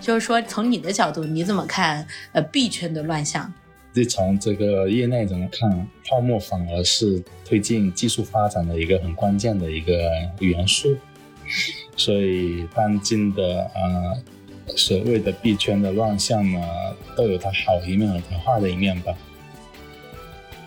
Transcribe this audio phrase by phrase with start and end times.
[0.00, 3.52] 就是说，从你的角度，你怎么看呃币圈的乱象？
[3.92, 9.92] 就从这个业内怎么看，泡沫反而是推进技术发展的一个很关键的一个
[10.38, 10.96] 元素。
[11.96, 14.22] 所以，当今的呃
[14.76, 16.60] 所谓的币圈的乱象呢，
[17.16, 19.12] 都有它好一面和它坏的一面吧。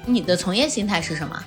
[0.06, 1.44] 你的从业心态是什么？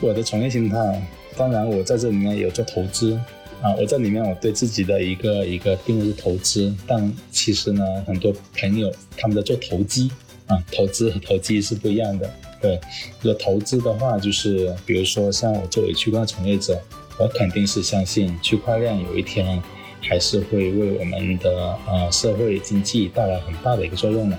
[0.00, 1.02] 我的从业心态，
[1.40, 3.18] 当然我在这里面有做投资
[3.62, 10.10] 啊，我在里面我对自己的一个一个定位是投资，但其实呢，很多朋友他们在做投机
[10.48, 12.30] 啊，投资和投机是不一样的。
[12.60, 12.78] 对，
[13.22, 16.78] 这个投资的话，就是比如说像我作为区块链从业者，
[17.18, 19.62] 我肯定是相信区块链有一天
[20.02, 24.38] 还是会为我们的呃社会经济带来很大的一个作用的。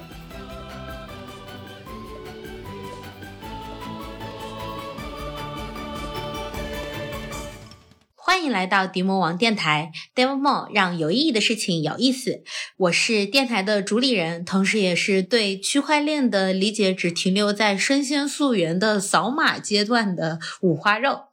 [8.41, 12.41] 欢迎来到迪魔王电台，Demo More 让有意义的事情有意思。
[12.75, 21.25] 我是电台的主理人，同时也是对区块链的理解只停留在生鲜溯源的扫码阶段的五花肉。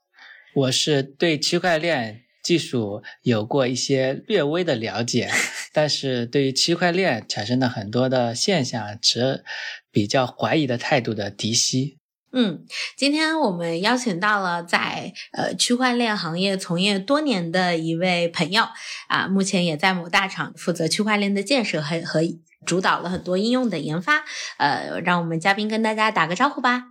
[0.55, 5.31] 我是对区块链技术有过一些略微的了解，
[5.73, 9.43] 但是对于区块链产生的很多的现象持
[9.91, 11.97] 比较怀疑的态度的迪西。
[12.31, 18.65] 嗯，今天我们邀请到了在呃区块链行业从业多年的一位朋友
[19.09, 22.21] 啊，目前也在某大厂负责区块链的建设和和
[22.67, 24.25] 主导了很多应用的研发。
[24.59, 26.85] 呃，让我们嘉宾跟大家打个招呼吧。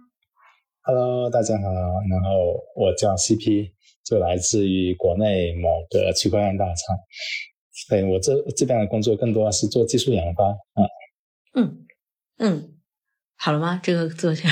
[0.81, 1.61] Hello，大家好，
[2.09, 6.97] 然后我叫 CP，就来自于国内某个区块链大厂。
[7.89, 10.81] 对我这这边的工作更多是做技术研发啊。
[11.53, 11.85] 嗯
[12.39, 12.76] 嗯。
[13.37, 13.79] 好了吗？
[13.83, 14.49] 这个坐下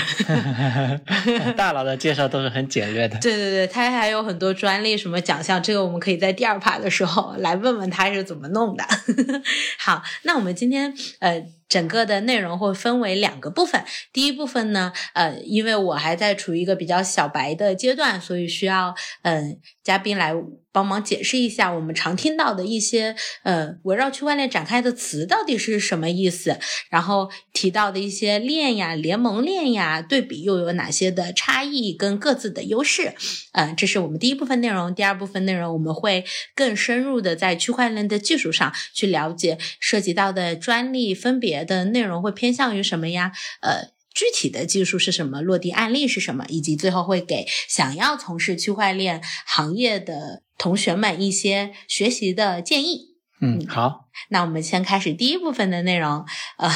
[1.57, 3.17] 大佬的介绍都是很简略的。
[3.21, 8.85] 对对对，他还有很多专利什么奖项，这个我们可以在第二趴的时候来问问他是怎么弄的。
[9.79, 11.45] 好，那我们今天呃。
[11.67, 13.83] 整个的内容会分为两个部分。
[14.13, 20.33] 第一部分呢，呃，因为我还在处于一个比较小白的阶段，所以需要嗯、嘉宾来
[20.71, 26.59] 帮忙解释一下我们常听到的一些呃围绕区块链展开的词到底是什么意思，
[26.89, 33.13] 然后提到的一些链呀、联盟链呀，对比又有哪些的差异跟各自的优势。
[33.53, 34.93] 呃，这是我们第一部分内容。
[34.93, 41.54] 第二部分内容我们会更深入的在区块链的技术上去了解涉及到的专利分别。
[41.63, 43.31] 的内容会偏向于什么呀？
[43.61, 45.41] 呃，具体的技术是什么？
[45.41, 46.45] 落地案例是什么？
[46.49, 53.15] 以及最后会给想要从事区块链行业的同学们一些学习的建议。
[53.41, 56.25] 嗯，好，那我们先开始第一部分的内容。
[56.57, 56.69] 呃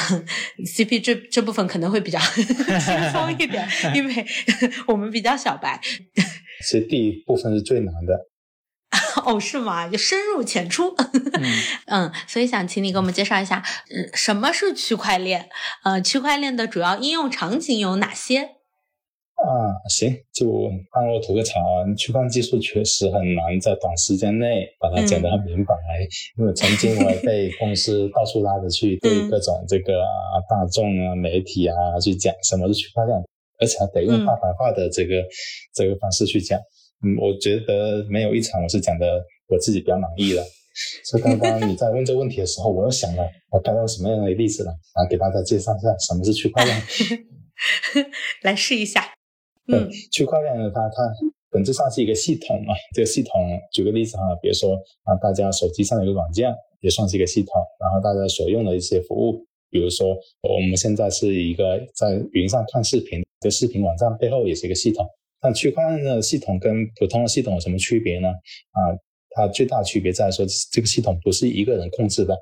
[0.76, 3.66] ，CP 这这部分可能会比较 轻松一点，
[3.96, 4.26] 因为
[4.86, 5.80] 我们比较小白。
[6.62, 8.14] 其实第一部分是最难的。
[9.24, 9.88] 哦，是吗？
[9.88, 11.44] 就深入浅出，嗯
[11.86, 15.48] 嗯，所以想请你给我们介绍一下，嗯，什么是区块链？
[15.84, 18.56] 呃，区块链的主要应用场景有哪些？
[19.40, 21.80] 啊，行，就帮我吐个槽啊！
[21.96, 26.04] 区块链技术确实很难在短时间内把它讲得很明白，嗯、
[26.36, 33.18] 因为曾经我被 公司到处拉着去对各种这个啊大众啊媒体啊去讲什么是区块链，
[33.58, 35.28] 而且还得用大白话的这个、嗯、
[35.74, 36.60] 这个方式去讲。
[37.02, 40.44] 嗯，我觉得没有一场我是讲的我自己比较满意的。
[41.04, 46.80] 所以刚刚你在问这个问题的时候，我又想了，我该用什么样的例子来啊给大家介绍一下什么是区块链？
[48.42, 49.04] 来试一下。
[49.66, 51.12] 嗯，区块链呢，它它
[51.50, 52.74] 本质上是一个系统嘛。
[52.94, 53.32] 这个系统，
[53.72, 57.52] 举个例子哈，比如说啊，大家手机上有一个软件，也算是一个系统。
[57.80, 65.04] 然后大家所用的一些服务，比如说我们现在是一个在云上看视频，这视频网站背后也是一个系统。
[65.42, 68.28] 那区块链的系统跟普通的系统有什么区别呢？
[68.28, 68.92] 啊，
[69.30, 72.34] 它最大的区别在说，这个系统不是一个人控制的。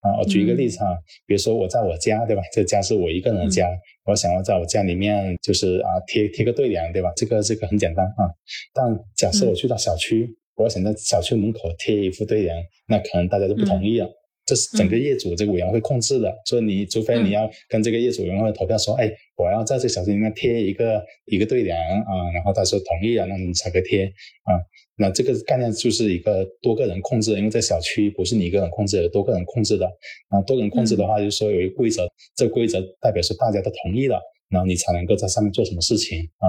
[0.00, 0.86] 啊，我举一个例子哈，
[1.26, 2.42] 比如说我在我家，对吧？
[2.52, 3.68] 这家是我一个人的家，
[4.04, 7.12] 我想要在我家里面就是啊贴贴个对联，对吧？
[7.16, 8.26] 这个这个很简单啊。
[8.74, 12.56] 但假设我去到小区，我想在小区门口贴一副对联，
[12.88, 14.10] 那可能大家都不同意了。
[14.44, 19.08] 这是整个业主这个委员会控制的，所以你除非你要跟这个业主委员会投票说，哎，
[19.42, 24.54] 我要在这小区里面贴一个一个对联啊，然后他说同意了，那你才可以贴啊。
[24.96, 29.86] 那这个概念就是一个多个人控制，因为在小区不是你一个人控制的，多个人控制的
[30.28, 30.40] 啊。
[30.42, 32.06] 多人控制的话，就是说有一个规则，
[32.36, 34.20] 这个规则代表是大家都同意了，
[34.52, 36.46] 然后你才能够在上面做什么事情啊。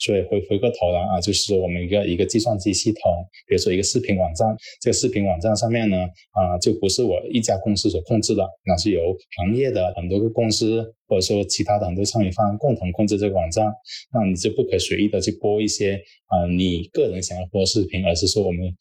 [0.00, 3.00] 所以回回过头来啊，就是我们一个一个计算机系统，
[3.46, 5.96] 比如说一个视频网站，这个视频网站上面呢
[6.32, 13.72] 啊，就不是我一家公司所控制的，那是由行业的很多个公司或者说其他的很多参与方共同控制这个网站，
[14.12, 15.94] 那你就不可随意的去播一些
[16.26, 18.74] 啊你个人想要播的视频，而是说我们。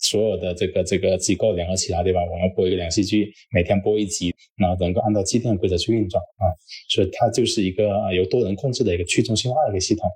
[0.00, 2.20] 所有的这个这个机构联合起来，对吧？
[2.24, 6.44] 我们播一个连续剧，每天播一集，然后能够按照既定的规则去运转啊，
[6.88, 10.08] 所以它就是一个由多人控制的一个去中心化的一个系统。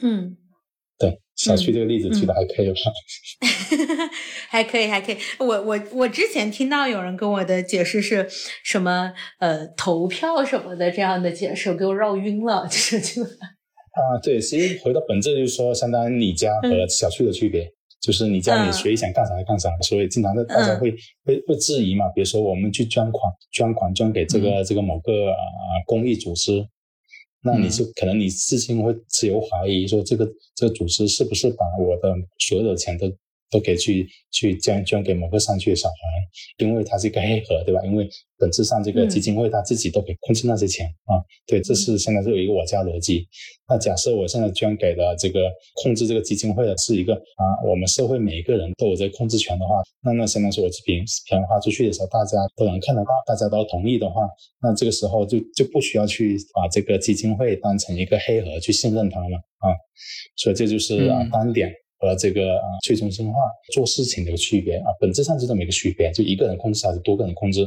[0.00, 0.36] 嗯嗯，
[0.98, 2.74] 对，小区这个例子举的还可以吧？
[4.48, 5.16] 还可以，还可以。
[5.40, 8.28] 我我我之前听到有人跟我的解释是
[8.62, 13.22] 什么呃投票什么的这样的解释，给我绕晕了，就是就
[13.94, 17.73] 啊，对，其实回到本质就是说，相当于你家和小区的区别。
[18.04, 20.90] 就是你家里随意想干啥就干啥，所以经常的大家会
[21.24, 22.06] 会会质疑嘛。
[22.10, 25.36] 比如说我们去捐款，捐款捐给这个这个某个啊
[25.86, 26.66] 公益组织，
[27.42, 33.10] 那你就可能你自信会持有怀疑，说这个这个组织是不是把我的所有的钱都。
[33.54, 35.94] 都可以去去捐捐给某个山区的小孩，
[36.58, 37.80] 因为它是一个黑盒，对吧？
[37.84, 41.22] 因为本质上这个基金会他自己都可以控制那些钱啊。
[41.46, 43.28] 对，这是现在是有一个我家逻辑。
[43.68, 45.48] 那假设我现在捐给了这个
[45.82, 54.28] 控制这个基金会的是一个啊，我们社会每一个人都有这个控制权的话，那那相当于说我这笔钱花出去的时候，大家都能看得到，大家都同意的话，
[54.60, 59.70] 那这个时候就就不需要去把这个基金会当成一个黑盒去信任它了啊。
[60.36, 61.72] 所以这就是啊单点。
[62.04, 63.34] 和这个啊去中心化
[63.72, 67.66] 做事情的一个区别啊，本质上就这么一个区别，就一个人控制还是多个人控制。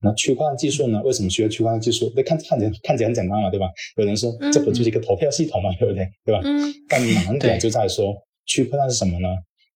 [0.00, 1.02] 那区块链技术呢？
[1.02, 2.12] 为什么需要区块链技术？
[2.14, 3.66] 那看看起来看起来很简单嘛，对吧？
[3.96, 6.06] 有人说这不就是一个投票系统嘛，对不对？
[6.24, 6.40] 对吧？
[6.44, 6.72] 嗯。
[6.88, 8.14] 但难点就在说
[8.46, 9.28] 区块链是什么呢？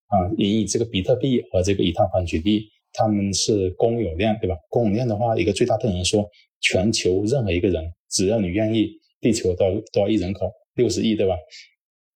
[0.07, 2.63] 啊，以这个比特币和这个以太坊举例，
[2.93, 4.57] 他们是公有链，对吧？
[4.69, 6.25] 公有链的话，一个最大特点说，
[6.61, 8.89] 全球任何一个人，只要你愿意，
[9.21, 11.35] 地球多多少亿人口，六十亿，对吧？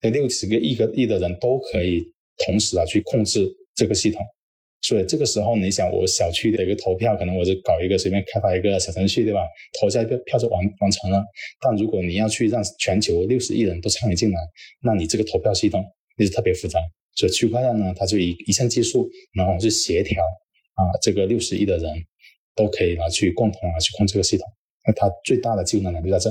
[0.02, 2.02] 那六十个亿个亿的人都可以
[2.46, 4.24] 同时啊去控制这个系统，
[4.80, 9.40] 所以这个时候你想，我小区的一个投票，可能我就搞一个随便开发一个小程序，对吧？
[9.78, 11.22] 投下一个票就完完成了。
[11.60, 14.38] 但如果你要去让全球六十亿人都参与进来，
[14.82, 15.84] 那你这个投票系统
[16.16, 16.80] 就特别复杂。
[17.14, 20.22] 所以区块链呢，它就一一项技术，然后去协调
[20.74, 21.92] 啊，这个六十亿的人
[22.54, 24.46] 都可以拿去共同啊去控制这个系统。
[24.86, 26.30] 那它最大的技术能力就在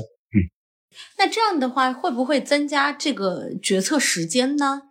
[1.18, 4.82] 那这样的话，会不会增加这个决策时间呢？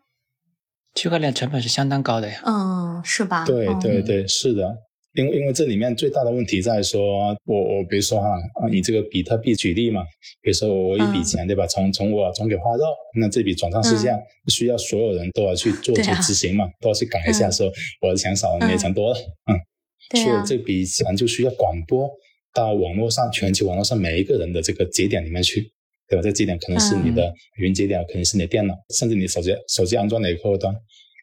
[0.96, 2.42] 区块链成本是相当高的呀。
[2.46, 3.46] 嗯，是吧？
[3.46, 4.78] 对对对，是的。
[5.16, 8.28] 因为因为这里面最大的问题在说，我我比如说哈
[8.62, 10.04] 啊，以这个比特币举例嘛，
[10.42, 12.84] 比如说我一笔钱对吧，从从我转给花肉，
[13.19, 14.18] 那这笔转账事项
[14.48, 19.19] 需要所有人都要去做出执行嘛，都要去改一下，说我的钱少了，你的钱多了，
[19.51, 22.07] 嗯，所以这笔钱就需要广播
[22.54, 25.72] 到网络上，全球网络上每一个人的这个节点里面去。
[26.10, 26.24] 对吧？
[26.24, 30.76] 这节点可能是你的云节点，可能是你的电脑，甚至你手机手机安装的一个客户端，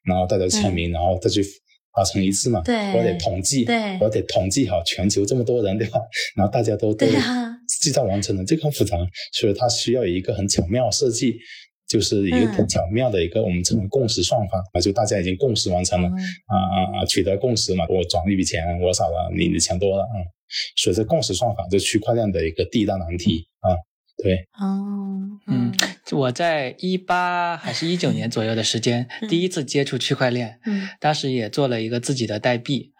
[0.05, 1.43] 然后大家签名，然后再去
[1.93, 2.61] 达成一致嘛。
[2.61, 6.01] 对，我得统计，对，我得统计好全球这么多人，对吧？
[6.37, 7.53] 然后大家都对啊
[7.83, 8.97] 制造完成了，这个很复杂，
[9.33, 11.37] 所以它需要一个很巧妙设计，
[11.89, 20.23] 就是一个很巧妙的一个我们称为共识算法啊，就大家已经共识完成了啊啊啊，取得共识嘛，我转一笔钱，我少了，你的钱多了，嗯，
[20.77, 23.75] 所以这共识算法就区块链的一个第一大难题啊。
[24.27, 24.49] 对。
[24.59, 25.73] 哦，嗯，
[26.13, 32.93] 我在一八还是一九年左右的时间，第一次接触区块链，嗯，当时也做了一个自己的代币，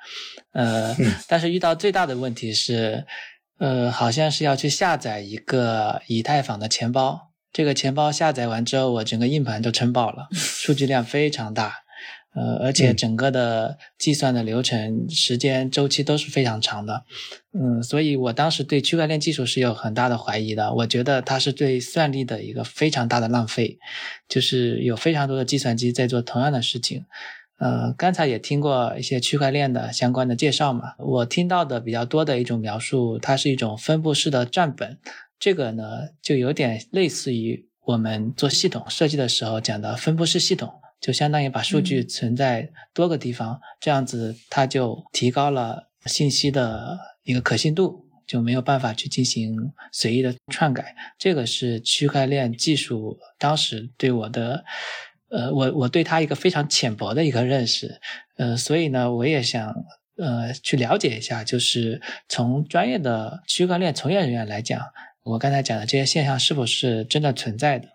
[0.53, 0.97] 呃，
[1.29, 3.05] 但是遇到最大的问题是，
[3.59, 11.86] 呃，好像是要去下载一个以太坊的钱包，这个钱包下载完之后，我整个硬盘都撑爆了，数据量非常大。
[12.37, 17.03] 呃，而且整个的计算的流程、时间周期都是非常长的，
[17.55, 20.75] 嗯，所以我当时对区块链技术是有很大的怀疑的。
[20.75, 23.79] 我觉得它是对算力的一个非常大的浪费，
[24.29, 27.07] 就是有非常多的计算机在做同样的事情。
[27.59, 34.99] 呃，刚才也听过一些区块链的相关的介绍嘛，我听到的比较多的一种描述，它是一种分布式的账本，
[35.39, 35.85] 这个呢
[36.21, 40.71] 就有点类似于我们做系统设计的时候讲的分布式系统。
[41.01, 50.97] 就相当于把数据存在多个地方，这样子它就提高了信息的一个可信度，就没有办法去进行随意的篡改。
[51.19, 54.65] 这个是区块链技术当时对我的，
[55.29, 58.01] 呃，我我对它一个非常浅薄的一个认识，
[58.37, 59.75] 呃，所以呢，我也想
[60.17, 64.81] 呃去了解一下，就是从专业的区块链从业人员来讲，
[65.23, 67.89] 我刚才讲的这些现象是否是真的存在的？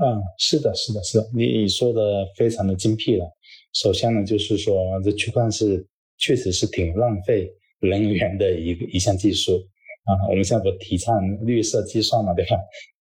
[0.00, 3.26] 嗯，是的，是的，是的，你你说的非常的精辟了。
[3.74, 5.86] 首先呢，就是说这区块链是
[6.18, 9.52] 确实是挺浪费能源的一个一项技术。
[10.04, 12.56] 啊，我们现在不提倡绿色计算嘛，对吧？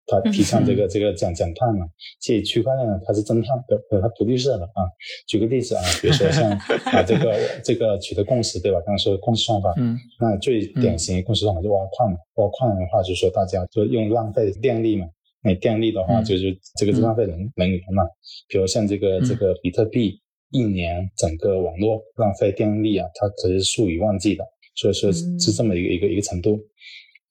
[0.08, 1.86] 他提倡这个这个减减碳嘛，
[2.20, 4.84] 其实区块链呢，它是增碳的，它不绿色的啊。
[5.26, 8.78] 举个例子啊，比如说像啊这个这个取得共识，对吧？
[8.82, 15.08] 刚刚说共识算法，嗯，那最典型的共识算法就挖矿嘛，挖矿的话就是说大家就用浪费电力嘛，
[15.44, 18.04] 那电力的话就是这个是浪费能能源嘛。
[18.48, 20.20] 比如像这个这个比特币，
[20.52, 24.44] 一年整个网络浪费电力啊，它可是数以万计的，
[24.76, 26.60] 所以说是这么一个一个一个程度。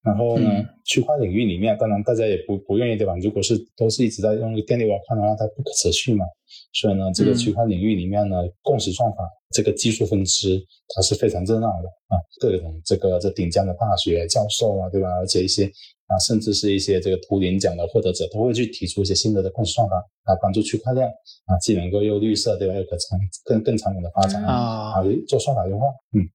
[0.02, 3.14] 然后呢，区块领域里面，当然大家也不不愿意对吧？
[3.22, 6.24] 如果是都是一直在用电力挖矿的话，它不可持续嘛。
[6.72, 9.18] 所以呢，这个区块领域里面呢，共识算法
[9.50, 10.58] 这个技术分支
[10.94, 15.10] 它是非常热闹的啊，各种这个这顶尖的大学教授啊，对吧？
[15.18, 15.70] 而且一些
[16.10, 21.06] 啊，甚至是一些这个图灵奖的获得者都会去提出一些新的的控制算法啊帮助区块链
[21.46, 22.74] 啊，既能够又绿色，对吧？
[22.74, 24.94] 又可长更更长远的发展啊，
[25.28, 26.26] 做算法优化，嗯。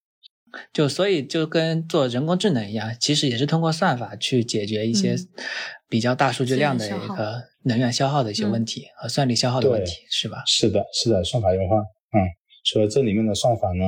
[0.71, 5.17] 就所以就跟做人工智能一样，其实也是通过算法去解决一些
[5.89, 10.43] 比较大数据量的一个能源消耗的一些问题和算力消耗的问题，是吧？
[10.47, 11.79] 是的，是的，算法优化。
[12.15, 12.23] 嗯，
[12.63, 13.83] 所以这里面的算法呢，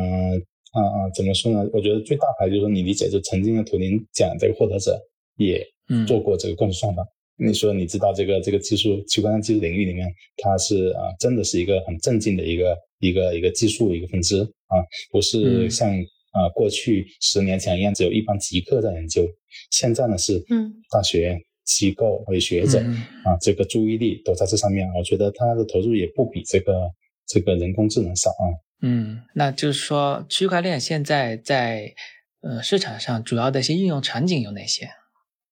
[0.74, 1.70] 啊啊，怎么说呢？
[1.72, 5.00] 我觉得最大牌就是，你理解，就曾经的图灵奖这个获得者
[5.38, 5.66] 也
[6.06, 7.06] 做过这个共识算法。
[7.38, 15.90] 你说你知道这个这个技术区块链技术领域里面，它是啊，真的是一个很正经的一个一个一个技术一个分支啊，不是像。
[16.32, 19.28] 啊，过去十年前一样，只有一帮极客在研究。
[19.72, 22.80] 现在呢是，嗯，大学机构和学者
[23.24, 24.88] 啊，这个注意力都在这上面。
[24.94, 26.92] 我觉得他的投入也不比这个
[27.26, 28.46] 这个人工智能少啊。
[28.84, 31.96] 嗯，那就是说，区块链现在在
[32.42, 34.88] 呃市场上主要的一些应用场景有哪些？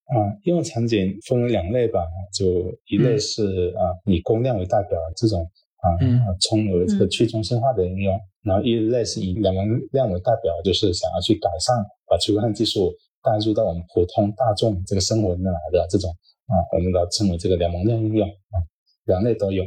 [0.06, 5.42] 啊，应用场景分为两类吧，就一类是啊以公链为代表这种
[5.82, 5.98] 啊，
[6.42, 8.20] 从而这个去中心化的应用。
[8.44, 12.94] 然后一类是以两能量为代表，就是想要去改善，把区块链技术
[13.24, 16.12] 带入到我们普通大众这个生活里面来的这种
[16.46, 18.62] 啊，我们的称为这个两蒙量应用啊，
[19.06, 19.64] 两类都有。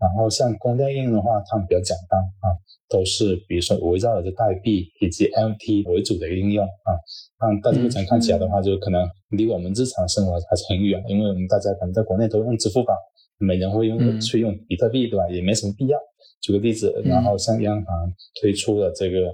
[0.00, 2.52] 然后像公链应用的话，它们比较简单啊，
[2.88, 6.90] 都是比如说围绕着代币以及 MT 为主的一个应用啊。
[7.38, 12.94] 但大家目前看起来的话，就可能离我们日常生活还是很远，因为我们大家可能在国内都用支付宝，
[13.38, 15.28] 每人会用去用比特币，对吧？
[15.30, 15.98] 也没什么必要。
[16.42, 19.32] 举个例子，然后像央行推出了这个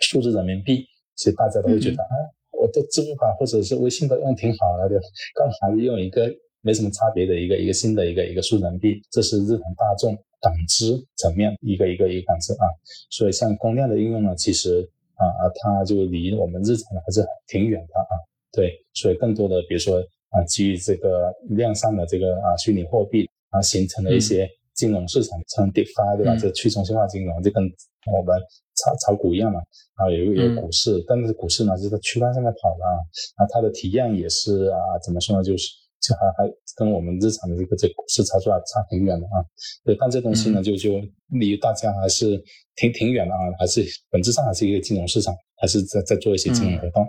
[0.00, 0.84] 数字人民币，
[1.14, 2.14] 其实大家都会觉得啊，
[2.50, 4.88] 我的支付宝或者是微信都用挺好的，
[5.34, 6.26] 干嘛用一个
[6.62, 9.02] 没什么差别的一个一个新的一个一个数字人民币？
[9.10, 12.64] 这是日常大众感知层面一个一个一个感知啊。
[13.10, 18.16] 所以像公链的应用呢，其实啊啊，它就离我们日常还是挺远的啊。
[18.52, 19.98] 对，所以更多的比如说
[20.30, 24.48] 啊，基于这个量上的这个啊虚拟货币啊形成了一些。
[24.74, 26.34] 金融市场像 DeFi 对吧？
[26.34, 27.62] 这去中心化金融就跟
[28.10, 28.34] 我们
[28.74, 29.60] 炒炒股一样嘛。
[29.98, 32.96] 然后有有股市，但是股市呢是在区块链上面跑的啊。
[33.38, 35.44] 那它的体验也是啊，怎么说呢？
[35.44, 35.68] 就是
[36.02, 39.40] 就还还跟我们日常的这个这股市操作还差挺远的啊。
[39.84, 42.42] 对，但这东西呢就就离大家还是
[42.76, 47.06] 挺挺远的啊，还是本质上还是一个金融市场，还是在在做一些金融活动。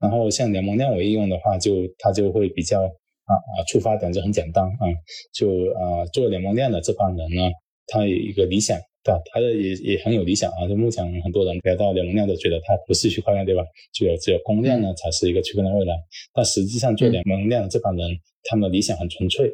[0.00, 2.88] 然后像联盟量为应用的话，就它就会比较。
[3.28, 4.88] 啊啊，出发点就很简单啊，
[5.34, 7.42] 就啊做联盟链的这帮人呢，
[7.86, 9.20] 他有一个理想，对吧？
[9.32, 10.68] 他的也也很有理想啊。
[10.68, 13.64] 就目前很多人聊到联盟链都觉得它不是区块链，对吧？
[13.92, 15.94] 只有只有公链呢才是一个区块链未来。
[16.32, 18.10] 但实际上做联盟链的这帮人，
[18.44, 19.50] 他们的理想很纯粹，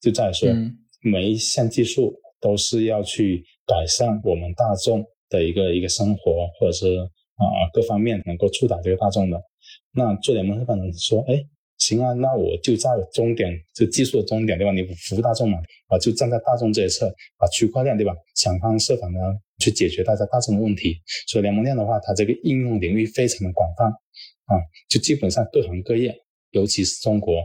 [0.00, 0.48] 就在说
[1.00, 9.42] 每一项技术都是要去改善我们大众的一个一个生活，或者是啊各方面能够触达这个大众的。
[9.92, 11.44] 那做联盟这帮人说，哎。
[11.82, 14.72] 行啊，那我就在终点，就技术的终点，对吧？
[14.72, 15.58] 你服务大众嘛，
[15.88, 18.14] 啊，就站在大众这一侧，把区块链，对吧？
[18.36, 19.18] 想方设法呢
[19.58, 20.94] 去解决大家大众的问题。
[21.26, 23.86] 所以联盟链的话，它这个应用领域非常的广泛
[24.46, 26.14] 啊，就基本上各行各业，
[26.52, 27.42] 尤其是中国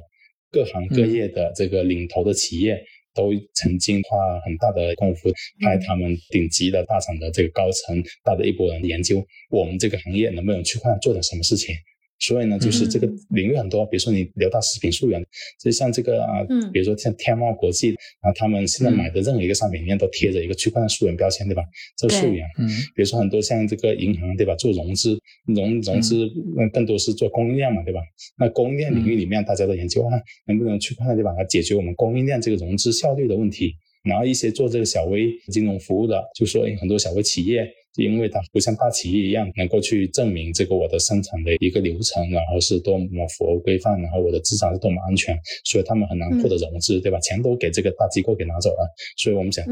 [0.51, 2.79] 各行各业的这个领头的企业，
[3.15, 5.31] 都曾经花很大的功夫
[5.63, 11.73] 派他们顶级的大厂的这个高层带着一波人研究我们这个行业能不能区块链做点什么事情。
[12.19, 15.23] 所以呢，就是这个领域很多，比如说你聊到食品溯源，
[15.61, 16.43] 就像这个啊，
[16.73, 21.63] 比如说像天猫国际啊，他们现在买的任何一个商品里面都贴着一个区块链溯源标签，对吧？
[21.97, 24.55] 这个溯源，嗯，比如说很多像这个银行，对吧？
[24.55, 28.01] 做融资，融融资，那更多是做供应链嘛，对吧？
[28.37, 31.31] 那供应链领域里面，大家都研究啊，能不能区块链对吧？
[31.33, 33.75] 来解决我们供应链这个融资效率的问题。
[34.03, 37.67] 然后一些做这个小微金融服务的，就说很多小微企业。
[38.03, 47.19] 因为它不像大企业一样能够去证明这个我的生产的一个流程，然后是多么符合规范，然后我的资产是多么安全，所以他们很难获得融资，对吧？
[47.19, 48.87] 钱都给这个大机构给拿走了，
[49.17, 49.65] 所以我们想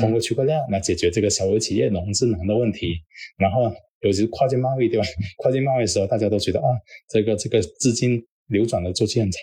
[0.00, 2.94] 通过区块链来解决这个小微企业融资难的问题，
[3.38, 5.06] 然后尤其是跨境贸易，对吧？
[5.38, 6.66] 跨境贸易的时候，大家都觉得啊，
[7.08, 9.40] 这个这个资金流转的周期很长。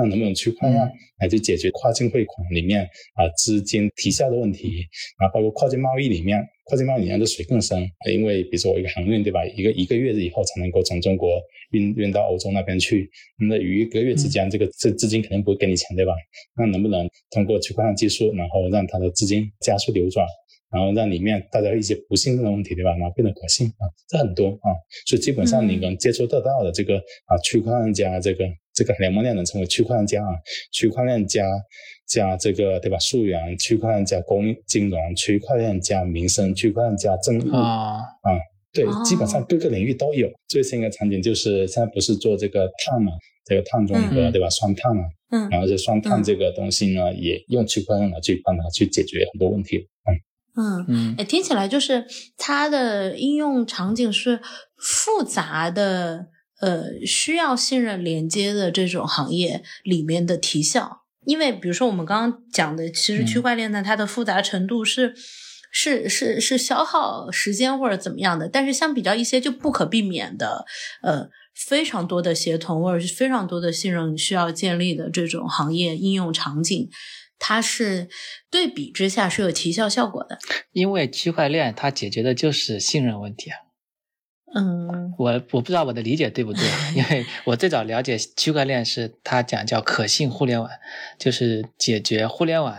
[0.00, 0.80] 那能不能区块链
[1.18, 4.86] 来去解决跨境汇款里面啊资金提效的问题？
[5.18, 13.10] 然后包括跨境贸易里面，跨境贸易里面的水更深，因为比如说我一个航运对吧，一个一个月以后才能够从中国运运到欧洲那边去，
[13.48, 16.12] 那于一个月之间，这个这资金肯定不会给你钱对吧？
[16.56, 20.26] 那能不能通过区块链技术，然后让它的资金加速流转？
[20.70, 22.90] 然后让里面大家一些不信任的问题，对吧？
[22.98, 24.68] 然后变得可信啊，这很多啊，
[25.06, 28.44] 所以基本上你能接触得到的这个啊，区块链加这个
[28.78, 30.30] 这个联盟链能成为区块链加啊，
[30.70, 31.42] 区块链加
[32.06, 32.96] 加这个对吧？
[33.00, 37.98] 溯源区块链加公金融区块链加民生区块链加政务啊。
[38.22, 38.28] 啊，
[38.72, 40.30] 对，基本上各个领域都有。
[40.46, 43.12] 最新的场景就是现在不是做这个碳嘛，
[43.44, 44.48] 这个碳中和对吧？
[44.48, 50.14] 双碳嘛，嗯，然后这双碳这个东西呢，也用区块链来去帮它去解决很多问题，嗯。
[50.56, 50.84] 嗯。
[50.88, 52.04] 嗯，哎，听起来就是
[52.36, 54.40] 它的应用场景是
[54.76, 56.28] 复杂的，
[56.60, 61.02] 呃，需要信任连接的这种行业里面的提效。
[61.24, 65.14] 因为比如说我们刚刚讲的，其实区块链呢，它的复杂程度是
[65.70, 68.48] 是是是消耗时间或者怎么样的。
[68.48, 70.64] 但是相比较一些就不可避免的，
[71.02, 76.88] 呃，非常多的协同或者是非常多的信任需要建立的这种行业应用场景。
[77.38, 78.08] 它是
[78.50, 80.38] 对比之下是有提效效果的，
[80.72, 83.67] 因为区块链它解决的就是信任问题啊。
[84.54, 86.62] 嗯，我我不知道我的理解对不对，
[86.96, 90.70] 因为我最早了解区块链是它讲叫可信互联网，
[91.18, 92.74] 就是解决互联网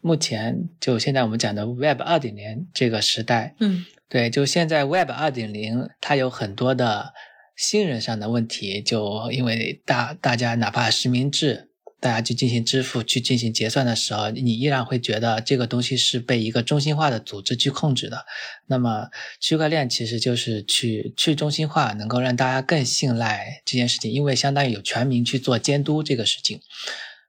[0.00, 3.54] 目前就现在我们讲的 Web 二点零这个时代。
[3.60, 7.14] 嗯，对，就现在 Web 二点零它有很多的
[7.56, 11.70] 信任上的问题，就因为大大家哪怕实名制。
[12.02, 18.26] 大家去进行支付、去进行结算的时候，你依然会觉得这个东西是被一个中心化的组织去控制的。
[18.66, 26.58] 那么，区块链其实就是去去中心化，能够让大家更信赖这件事情，因为相当于有全民去做监督这个事情。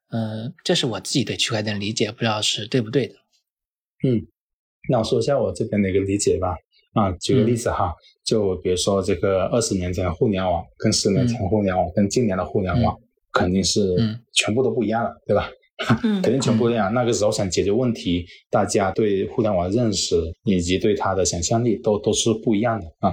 [0.09, 3.13] 嗯，这是我自己对区块链的理解，不知道是对不对的。
[4.03, 4.25] 嗯，
[4.89, 6.55] 那我说一下我这边的一个理解吧。
[6.93, 7.93] 啊，举个例子哈，
[8.25, 12.99] 就比如说这个二十年前的互联网，跟十年前互联网，跟今年的互联网。
[13.33, 13.81] 肯定是
[14.33, 15.49] 全部都不一样了，对吧？
[16.21, 16.93] 肯定全部不一样。
[16.93, 23.11] 那个时候想解决问题，大家对互联网认识以及对它的想象力都都是不一样的啊。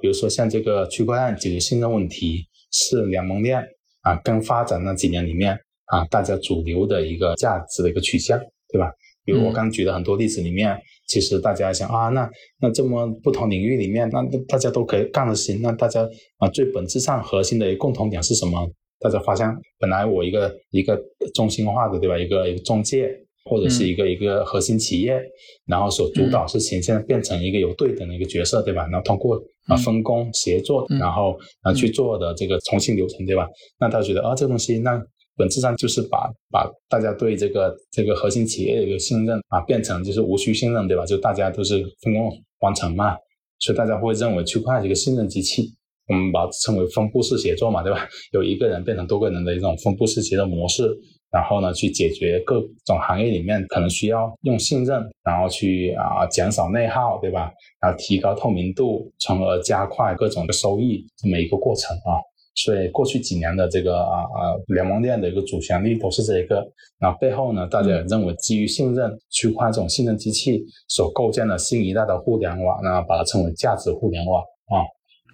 [0.00, 3.58] 比如说像这个区块链解决信任问题，是联盟链
[4.02, 8.38] 啊刚发展那几年里面啊大家主流的一个价值的一个取向，
[8.70, 8.92] 对吧？
[9.24, 18.70] 比如我刚举的很多例子里面，其实大家想啊，那那这么不同领域里面，那大家都可以干得行，那大家啊最本质上核心的一个共同点是什么？
[19.00, 19.46] 大家发现，
[19.78, 20.98] 本来我一个一个
[21.34, 22.18] 中心化的，对吧？
[22.18, 23.10] 一个一个中介
[23.50, 25.20] 或者是一个一个核心企业，
[25.66, 28.86] 然后所主导事情，现在变成一个有对等的一个角色，对吧？
[28.86, 33.46] 然后通过啊分工协作，然后啊去做的这个重新流程，对吧？
[33.78, 34.98] 那他觉得啊，这个东西那
[35.36, 41.04] 本质上就是把把大家对这个这个核心企业的一个信任啊，变成就是无需信任，对吧？
[41.04, 43.14] 就大家都是分工完成嘛，
[43.58, 45.74] 所以大家会认为区块是一个信任机器。
[46.08, 48.06] 我们把它称为分布式协作嘛，对吧？
[48.32, 50.82] 有一个人变成多个人的一种分布式协作模式，
[51.30, 57.50] 然后呢，去解决各种行业里面可能需要用信任，然后去啊减少内耗，对吧？
[57.80, 62.20] 然后提高透明度，从而加快各种的收益这么一个过程啊。
[62.56, 66.64] 所以过去几年的这个啊啊联盟链的一个主旋律都是这一个。
[67.00, 74.84] 那背后呢，大家也认为基于信任区块这种信任机器所构建的新一代的互联网，那把它称为价值互联网啊。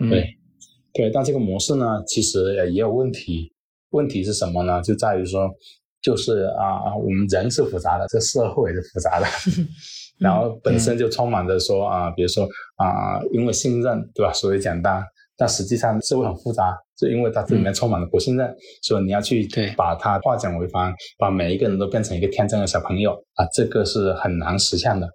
[0.09, 0.40] 对。
[0.93, 3.53] 对，但这个模式呢，其实也也有问题。
[3.91, 4.81] 问题是什么呢？
[4.83, 5.51] 就在于说，
[6.01, 9.27] 就是啊，我们人是复杂的，这社会是复杂的，
[10.19, 12.45] 然后本身就充满着说啊，比如说
[12.77, 14.33] 啊，因为信任，对吧？
[14.33, 15.05] 所以简单，
[15.37, 25.09] 但实际上社会很复杂，就因为它这里面充满了不信任，所以你要去把它化简为繁，把每一个人都变成一个天真的小朋友啊，这个是很难实现的，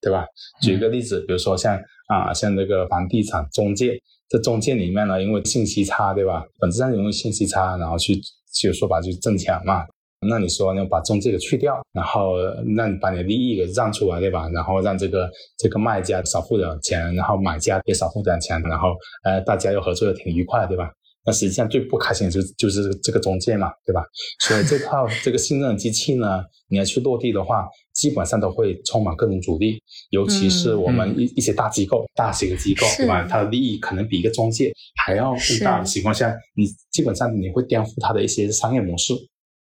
[0.00, 0.24] 对吧？
[0.60, 1.76] 举一个例子，比如说像
[2.08, 4.00] 啊，像这个房地产中介。
[4.28, 6.42] 这中介里面呢，因为信息差，对吧？
[6.58, 8.18] 本质上因为信息差，然后去
[8.54, 9.84] 就说白就挣钱嘛。
[10.26, 12.38] 那你说要把中介给去掉，然后
[12.74, 14.48] 让把你的利益给让出来，对吧？
[14.48, 20.90] 然后让这个这个卖家少付点钱，然后买家也少付点钱，然后呃大家又合作的挺愉快，对吧？
[21.26, 24.02] 那实际上最不开心的就就是这个中介嘛，对吧？
[24.40, 27.68] 所以这套这个信任机器呢，你要去落地的话。
[27.94, 33.26] 基本上都会充满各种阻力，尤其是我们一一些大机构、大型的机构，对吧？
[33.28, 34.72] 它的利益可能比一个中介
[35.04, 39.12] 还要更大的情况下，你基本上你会颠覆它的一些商业模式，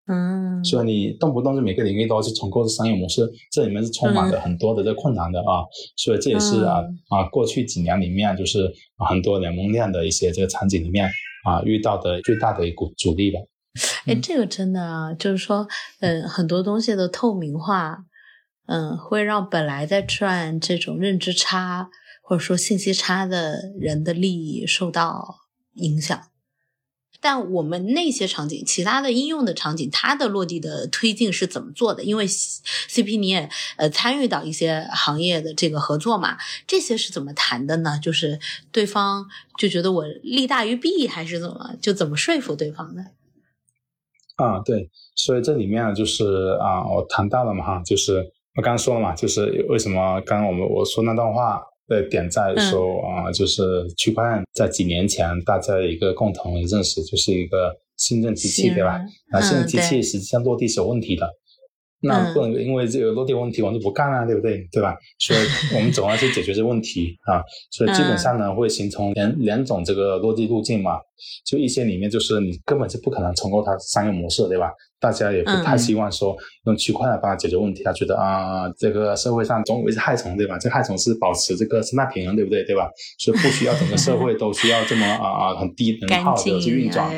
[0.06, 5.64] 嗯，所以你动不动就每个领域都要去重构商业模式，这里面是充满了很多的这困难的啊。
[5.96, 8.72] 所以这也是啊啊过去几年里面就是
[9.08, 11.06] 很多联盟链的一些这个场景里面
[11.44, 13.40] 啊遇到的最大的一股阻力了。
[14.06, 15.66] 哎，这个真的啊，就是说，
[16.00, 18.04] 嗯，很多东西的透明化，
[18.66, 21.90] 嗯，会让本来在赚这种认知差
[22.22, 25.40] 或者说信息差的人的利益受到
[25.74, 26.28] 影响。
[27.20, 32.04] 但我们那些场景，其他的应用的场景，它的落地的推进是怎么做的？
[32.04, 36.36] 因为 CP 你也呃参与到一些行业的这个合作嘛，
[36.66, 37.98] 这些是怎么谈的呢？
[38.02, 38.38] 就是
[38.70, 41.74] 对方就觉得我利大于弊，还是怎么？
[41.80, 43.02] 就怎么说服对方的？
[44.36, 48.18] 啊，对，所以这里面呢，就是啊，我谈到了嘛哈，就是
[48.56, 51.62] 我刚刚说了嘛，就是为什么刚刚我们我说那段话。
[51.86, 53.62] 的点在说啊，就是
[53.98, 58.98] 区块链在几年前大家的一个共同认识，就是一个信任机器，对吧？
[59.30, 61.30] 那信任机器实际上落地是有问题的，
[62.04, 64.66] 那不能因为这个落地问题我们就不干了，对不对？
[64.70, 64.96] 对吧？
[65.18, 65.40] 所以
[65.74, 67.42] 我们总要去解决这个问题啊。
[67.70, 70.98] 所以基本上呢，会形成两两种这个落地路径嘛。
[71.46, 74.70] 就一些里面就是你根本就不可能重构它商业模式，对吧？
[75.00, 80.58] 大家也不太希望说用区块来帮他解决问题，他觉得啊，这个社会上总有一只害虫，对吧？
[80.58, 82.64] 这害虫是保持这个生态平衡，对不对？
[82.64, 82.90] 对吧？
[83.18, 87.10] 所以不需要整个社会都需要这么啊啊很低能耗的去运转。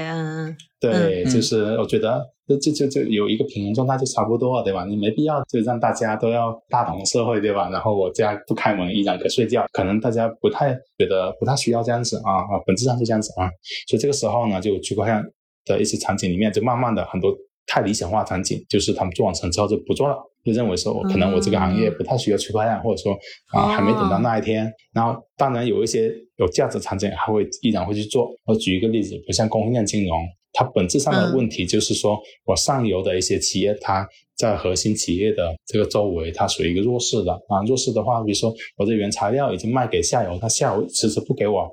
[0.79, 4.85] 对，就是我觉得就就就就有一个平衡状态就差不多了，对吧？
[4.85, 7.69] 你没必要就让大家都要大同社会，对吧？
[7.71, 13.49] 然后我家不开门依然可睡觉，可能大家不太觉得不太需要这样子啊啊，本质上是这样子啊。
[13.89, 15.23] 所以这个时候呢，就区块链
[15.65, 17.35] 的一些场景里面，就慢慢的很多。
[17.69, 23.13] 太理想化场景，就是他们做完成之后就不做了，就认为说，我可能我这个行业不太需要区块链，或者说
[23.53, 24.73] 啊还没等到那一天。
[24.95, 28.31] 然后当然有一些有价值场景还会依然会去做。
[28.45, 30.17] 我举一个例子，不像供应链金融，
[30.57, 37.63] 它本质上的问题就是说我上游的一些企业，它在核心企业的这个周围，它属于一个弱势的啊。
[37.67, 41.71] 弱势的话，比如说我的原材料已经卖给下游，它下游迟迟不给我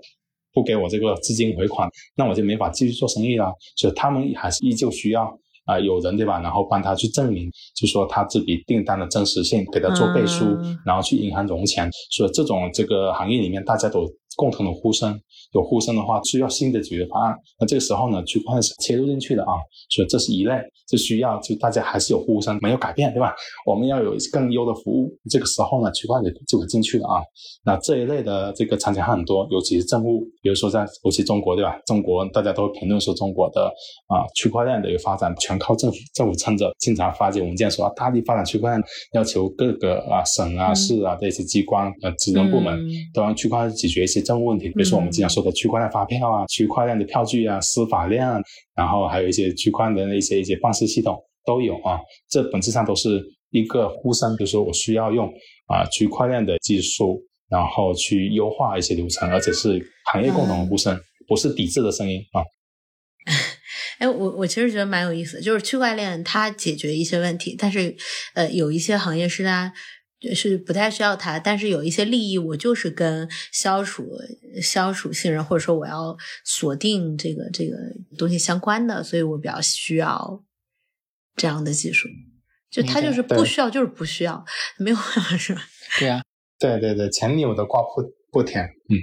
[0.54, 3.54] 不给我这个资金回款，那我就没法继续做生意了。
[3.78, 5.40] 所以他们还是依旧需要。
[5.66, 6.42] 啊，有人对吧？
[6.42, 10.44] 然后帮他去证明，就说他这笔订单的真实性，给他做背书，
[10.86, 11.90] 然后去银行融钱。
[12.12, 15.20] 所以这种这个行业里面，大家都共同的呼声。
[15.54, 17.36] 有呼声的话，需要新的解决方案。
[17.60, 19.54] 那这个时候呢，区块链是切入进去的啊，
[19.90, 20.56] 所以这是一类，
[20.88, 23.36] 就需要就大家还是有呼声，没有改变，对吧？
[23.68, 25.16] 我们要有更优的服务。
[25.30, 27.22] 这个时候呢，区块链就会进去了啊。
[27.64, 31.78] 那这一类的这个场景还很多，尤其是政务，比如说在尤其中国，对吧？
[31.86, 33.68] 中国大家都评论说中国的
[34.08, 45.44] 啊区块链的一个发展全靠政府，政府撑着，经常发些文件说大力发展区块链，要求各个啊省啊市啊的一些机关呃职能部门都让区块链解决一些政务问题，比如说我们经常说。
[45.44, 48.26] 的区块链发票啊，区块链的票据啊，司法链，
[48.74, 52.00] 然后还有一些区块链的一些一些办事系统都有啊。
[52.30, 55.28] 这本质上都是一个呼声，就是说我需要用
[55.68, 62.40] 啊区块链的技术，然后去优化一些流程，而且是行业共同的呼声，不是抵制的声音啊。
[64.00, 67.94] 哎，我我其实觉得蛮有意思，就是区块链它解决一些问题，但是
[68.34, 69.74] 呃，有一些行业是它。
[70.36, 74.08] 是不太需要它，但是有一些利益，我就是跟消暑
[74.62, 77.76] 消暑信任，或者说我要锁定这个这个
[78.18, 80.44] 东西相关的，所以我比较需要
[81.36, 82.08] 这样的技术。
[82.70, 84.46] 就它就是不需要，就是不需要，
[84.78, 84.96] 没有
[85.38, 85.62] 是吧？
[86.00, 86.22] 对啊，
[86.60, 87.88] 对对对，钱里我都挂不
[88.32, 88.64] 不填。
[88.66, 88.98] 嗯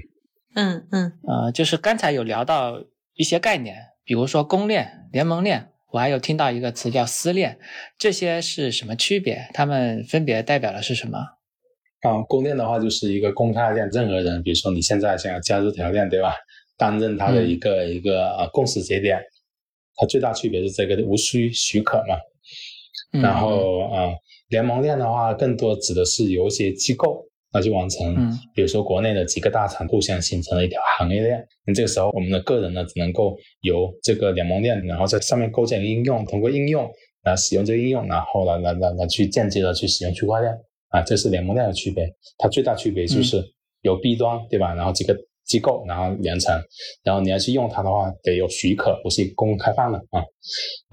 [0.54, 5.69] 嗯嗯，呃，就是刚才有聊到一些概念，比如说公链、联盟链。
[5.92, 7.58] 我还有听到一个词叫私链，
[7.98, 9.48] 这些是什么区别？
[9.52, 11.18] 它们分别代表的是什么？
[12.02, 16.34] 啊，公链的话就是一个公开链，任何人，比如说你现在想要加入条链，对吧？
[16.78, 19.20] 担任它的一个一个呃共识节点，
[19.96, 22.16] 它最大区别是这个无需许可嘛。
[23.20, 24.14] 然后啊，
[24.48, 27.29] 联盟链的话，更多指的是有一些机构。
[27.52, 28.14] 那就完成，
[28.54, 31.44] 比如说国内的几个大厂互相形成了一条行业链。
[31.66, 36.88] 那这个时候，我们的个人呢，只能够由这个联盟链，然后在上面构建应用，通过应用
[37.24, 40.52] 来使用这个应用，然后来来来来去间接的去使用区块链
[40.90, 42.08] 啊，这是联盟链的区别。
[42.38, 43.42] 它最大区别就是
[43.82, 44.74] 有 B 端，对吧？
[44.74, 45.16] 然后几个
[45.50, 46.54] 机构，然后连成，
[47.02, 50.22] 然后你要去用它的话，得有许可，不是公开放的啊。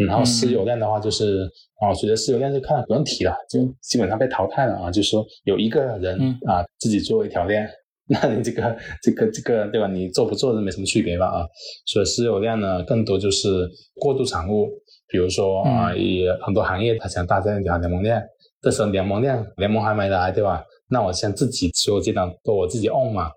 [0.08, 1.48] 然后私有链的话，就是。
[1.80, 4.90] 啊，我觉得私有链就看不用提了，就基本上被淘汰了啊。
[4.90, 7.70] 就是说有一个人啊自己做一条链，
[8.10, 9.86] 那你这个这个这个对吧？
[9.86, 11.46] 你做不做都没什么区别吧啊。
[11.86, 13.70] 所以私有链呢，更多就是
[14.02, 14.68] 过渡产物，
[15.08, 18.24] 比如说啊，也很多行业它想搭建一条联盟链，
[18.60, 20.64] 这时候联盟链联盟还没来，对吧？
[20.90, 23.30] 那我先自己所有节点都我自己 own 嘛，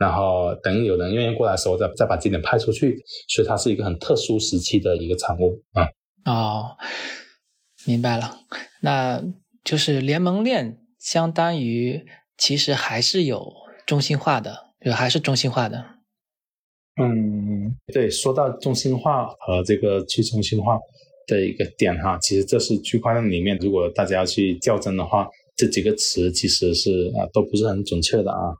[0.00, 2.96] 然后等有人愿意过来的时候，再再把节点派出去。
[3.28, 5.86] 所以它是一个很特殊时期的一个产物啊。
[6.24, 6.76] 哦，
[7.86, 8.40] 明白了，
[8.80, 9.22] 那
[9.62, 12.06] 就是联盟链相当于
[12.38, 13.52] 其实还是有
[13.86, 15.84] 中心化的，就还是中心化的。
[17.00, 20.78] 嗯，对，说到中心化和这个去中心化
[21.26, 28.52] 的一个点哈，其实这是区块链里面，如果大家要去较真的话，这几个词其实是啊都不是很准确的啊。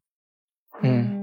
[0.83, 1.20] 嗯，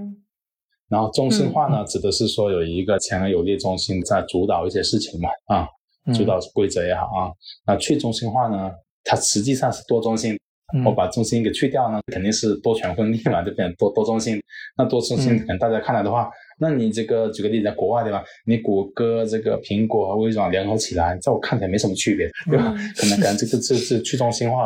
[0.89, 5.67] 然后中心化呢，指的是说有一个强而有力中心在主导一些事情嘛啊，
[6.13, 7.31] 主导规则也好啊。
[7.65, 8.71] 那去中心化呢，
[9.03, 10.37] 它实际上是多中心。
[10.83, 14.37] 我把中心给去掉呢，肯定是多权分立嘛，就变成多多中心。
[14.77, 16.29] 那多中心可能大家看来的话。
[16.59, 18.21] 那你这个举个例子，在国外对吧？
[18.45, 22.75] 你谷歌、这个苹果和微软联合起来，在我看起来没什么区别，对吧？
[22.97, 24.65] 可能可能这个这是去中心化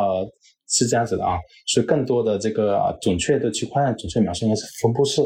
[0.68, 1.38] 是这样子的啊。
[1.68, 5.22] 所以更多的这个准确的区块链准确描述应该是分布式。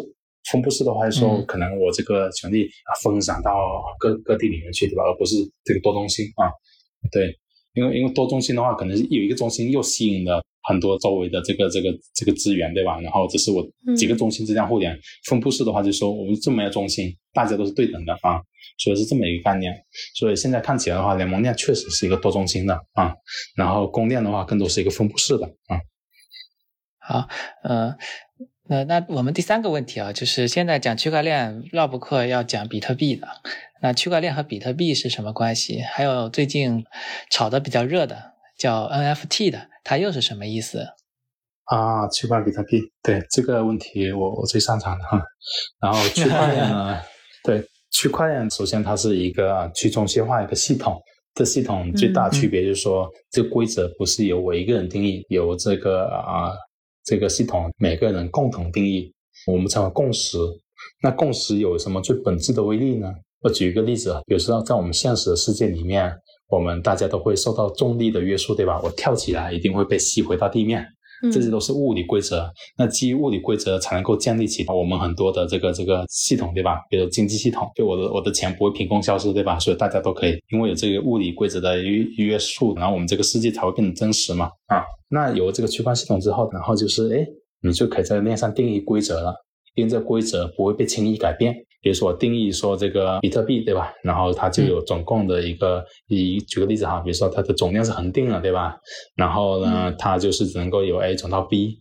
[0.51, 5.03] 分布式的话，说可能我这个权利啊分散到各各地里面去，对吧？
[5.05, 6.51] 而不是这个多中心啊。
[7.11, 7.37] 对，
[7.75, 10.43] 因为因为多中心的话，可能是有一个中心又吸引了。
[10.69, 13.01] 很多周围的这个这个这个资源，对吧？
[13.01, 13.65] 然后这是我
[13.97, 14.99] 几个中心之间互联。
[15.29, 18.43] 分布式的话，就说我们这么一个中心，大家都是对等的啊，
[18.77, 19.73] 所以是这么一个概念。
[20.17, 23.15] 所以现在看起来的话，联盟链确实是一个多中心的啊，
[23.55, 25.79] 然后公链的话更多是一个分布式的啊。
[26.99, 27.29] 好，
[27.63, 27.95] 呃，
[28.69, 33.29] 那那我们第三个问题啊，就是现在讲区块链绕不过要讲比特币的，
[33.81, 35.81] 那区块链和比特币是什么关系？
[35.81, 36.85] 还有最近
[37.31, 39.69] 炒的比较热的叫 NFT 的。
[39.85, 40.85] 它又是什么意思
[41.67, 42.09] 啊？
[42.09, 45.23] 区块链比特币，对这个问题我我最擅长的哈。
[45.81, 47.01] 然后区块链呢，
[47.45, 51.01] 对区块链，首先它是一个去中心化一个系统，
[51.37, 56.51] 这系统最大区别就是说，这个规则不是由我一个人定义，由这个啊
[57.07, 59.11] 这个系统每个人共同定义，
[59.47, 60.37] 我们称为共识。
[61.03, 63.11] 那共识有什么最本质的威力呢？
[63.41, 66.15] 我举一个例子，比如说在我们现实的世界里面。
[66.49, 68.81] 我们大家都会受到重力的约束，对吧？
[68.81, 70.87] 我跳起来一定会被吸回到地面，
[71.33, 72.51] 这些都是物理规则。
[72.77, 76.81] 那基于物理规则才能够建立起我们很多的这个这个系统，对吧？
[76.91, 79.59] 比如经济系统，就我的我的钱不会凭空消失，对吧？
[79.59, 84.51] 所以大家都可以，因为有这个物理规则的约约束，然后我们这个世界才会变得真实嘛。
[84.67, 87.27] 啊，那有这个区块系统之后，然后就是哎，
[87.63, 89.35] 你就可以在链上定义规则了，
[89.77, 91.55] 因为这规则不会被轻易改变。
[91.83, 93.93] 比如说定义说这个比特币对吧？
[94.03, 98.77] 然后它就有总共的一个，以举个例子哈，比如说它的总量是恒定了对吧？
[99.15, 101.81] 然后呢，它就是只能够由 A 转到 B，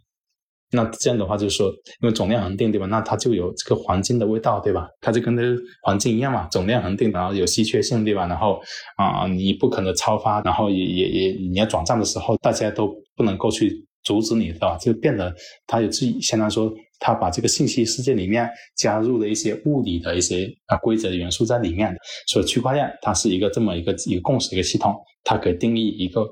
[0.74, 2.86] 那这样的话就是说，因为总量恒定对吧？
[2.86, 4.88] 那它就有这个黄金的味道对吧？
[5.02, 8.28] 它就跟那个黄金一样嘛，总量恒定，然后有稀缺性对吧？
[8.28, 8.62] 然后
[8.98, 14.78] 啊，你不可能超发，然后也也也你要转账的时候，大家都不能够去阻止你，对吧？
[14.78, 15.34] 就变得
[15.66, 16.72] 它有自己相当于说。
[17.00, 21.96] 他把这个信息世界里面加入了一些物理的一些啊规则的元素在里面，
[22.28, 26.26] 所以区块链它是一个这么一个一个共识一个系统，它可以定义一个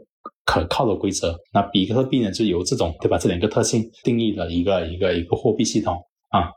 [0.45, 1.37] 可靠的规则。
[1.53, 5.95] 那比特币呢，就由这种对吧这两个特性定义了一个一个一个货币系统
[6.29, 6.49] 啊，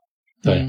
[0.43, 0.67] 对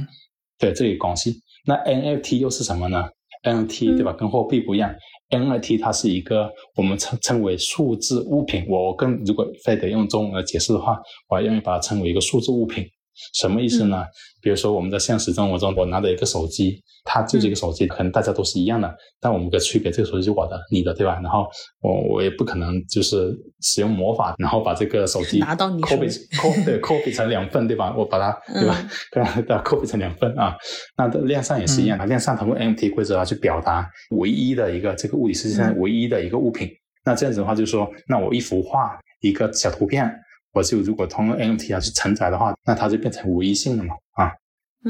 [0.57, 1.33] 对这个关系。
[1.65, 3.05] 那 NFT 又是什么呢
[3.43, 4.93] ？NFT 对吧，跟货币不一样
[5.29, 8.65] ，NFT 它是一个我们称称为数字物品。
[8.67, 10.97] 我更如果非得用中文来解释的话，
[11.27, 12.85] 我还愿意把它称为一个数字物品。
[13.33, 14.05] 什么意思呢？
[14.41, 21.19] 比如说我们在现实生活中，我拿着一个手机，它就是一个手机，可能大家都是一样的，但我们的区别，这个手机是我的，你的，对吧？
[21.21, 21.47] 然后
[21.81, 27.93] 我我也不可能就是使用魔法，然后把这个手机拿到你手里，copy 对 copy 成两份，对吧？
[27.97, 28.77] 我把它对吧？
[29.11, 30.55] 对吧？copy 成两份啊。
[30.97, 36.69] 那量上也是一样的，链上通过 NFT 规则去表达唯一的一个这个物理世界上唯一的一个物品。
[37.03, 40.09] 那这样子的话，就是说，那我一幅画，一个小图片。
[40.57, 44.31] 我就如果通过 NFT 啊去承载的话，那它就变成无一性了嘛啊，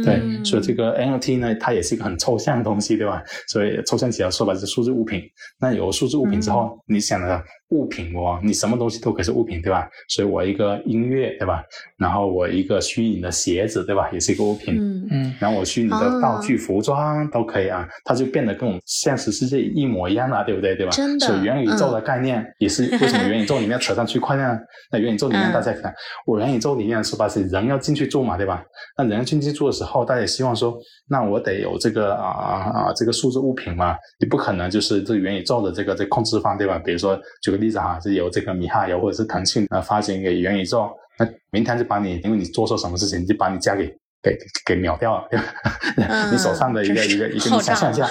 [0.03, 3.21] 对，所以这个 NFT 呢，它也是一个很抽象的东西，对吧？
[3.47, 5.21] 所以抽象起来说白是数字物品。
[5.59, 7.43] 那有数字物品之后，你想的。
[7.69, 9.89] 物品哦，你什么东西都可以是物品，对吧？
[10.07, 11.61] 所以我一个音乐，对吧？
[11.97, 14.09] 然后我一个虚拟的鞋子，对吧？
[14.13, 14.75] 也是一个物品。
[14.79, 15.35] 嗯嗯。
[15.37, 20.77] 然后我虚拟的道具、服装都可以啊，它就变得跟我们现实世界一模一样了，对不对？
[20.77, 20.91] 对吧？
[20.93, 21.27] 真的。
[21.27, 24.47] 所以元宇宙的概念也是为什么元宇宙里面扯上区块链？
[24.89, 25.93] 那元宇宙里面大家看，
[26.25, 28.63] 我元宇宙里面说白是人要进去住嘛，对吧？
[28.97, 36.79] 那人要进去住的时候，大家也希望说，那我得有这个啊啊这个数字物品嘛，你不可能就是这元宇宙的这个这控制方，对吧？
[36.79, 37.56] 比如说就。
[37.57, 40.89] 例子哈，是由这个米哈游或者是腾讯啊发行给元宇宙，
[41.19, 43.87] 那明天就把你，因为你做错什么事情，就把你家给
[44.21, 46.31] 给给秒掉了，对吧？
[46.31, 48.09] 你手上的一个一个一个，你想象一下，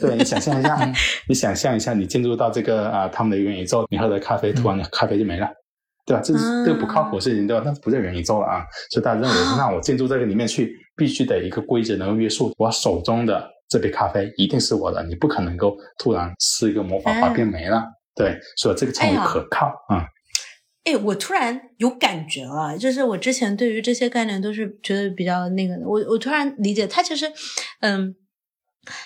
[0.00, 0.92] 对你想象一下，
[1.28, 5.48] 你想象一下，你进入到这个啊他们的元宇宙，你喝的咖啡突然咖啡就没了，
[6.06, 6.22] 对吧？
[6.24, 7.62] 这是这个不靠谱事情，对吧？
[7.64, 17.84] 那不叫元宇宙了啊，所以大家认为，那我进入这个里面去，必须得一个规则能够约束我手中的这杯咖啡一定是我的，你不可能够突然施一个魔法把变没了。
[18.18, 20.04] 对，所以这个称为可靠啊。
[20.84, 27.30] 哎，我突然有感觉了，就是我之前对于这些概念都是觉得比较那个的，我我突然理解，它其实，
[27.80, 28.16] 嗯，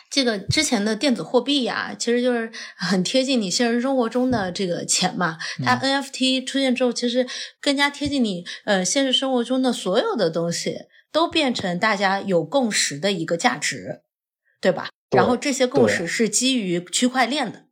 [0.09, 5.37] 这个之前的电子货币呀，其实就是很贴近你现实生活中的这个钱嘛。
[5.65, 7.27] 它 NFT 出现之后，其实
[7.61, 10.77] 更加贴近你呃现实生活中的所有的东西，
[11.11, 14.03] 都变成大家有共识的一个价值，
[14.61, 14.89] 对吧？
[15.11, 17.67] 然后这些共识是基于区块链的。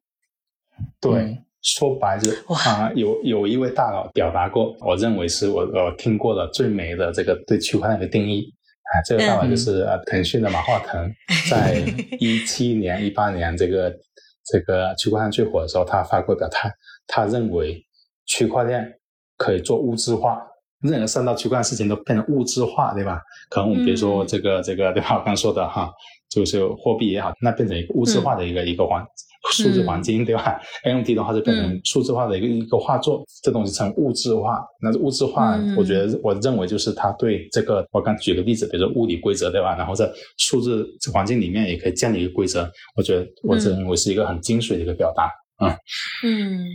[1.00, 2.22] 对，说白了
[2.66, 8.52] 啊，有有一位大佬表达过，我认为是我我听过的最美的这个对区块链的定义
[8.92, 9.00] 啊。
[9.06, 11.10] 这个大佬就是呃腾讯的马化腾，
[11.50, 11.82] 在
[12.18, 13.94] 一七年、一八年这个
[14.50, 16.72] 这个区块链最火的时候，他发过表态，
[17.06, 17.84] 他认为
[18.26, 18.92] 区块链
[19.36, 20.40] 可以做物质化，
[20.82, 23.20] 任何上到区块链事情都变成物质化，对吧？
[23.48, 25.18] 可能我们比如说这个这个对吧？
[25.18, 25.90] 我刚说的哈，
[26.30, 29.04] 就是货币也好，那变成一个物质化的一个一个环。
[29.50, 34.60] 数字黄金对吧？NFT 的话就变成数字化的一个一个画作，这东西成物质化。
[34.80, 39.76] 那物质化，我觉得我认为就是它对这个，我刚举个例子，比如说物理规则对吧？
[39.76, 42.70] 然后在数字环境里面也可以建立一个规则。
[42.96, 45.30] 我觉得我认为是一个很精髓的一个表达。
[45.62, 45.76] 嗯
[46.24, 46.66] 嗯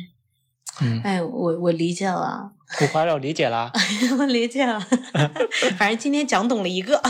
[0.81, 3.71] 嗯，哎，我我理解了，五花肉理解了，
[4.19, 4.79] 我理解了。
[5.77, 7.01] 反正今天讲懂了一个。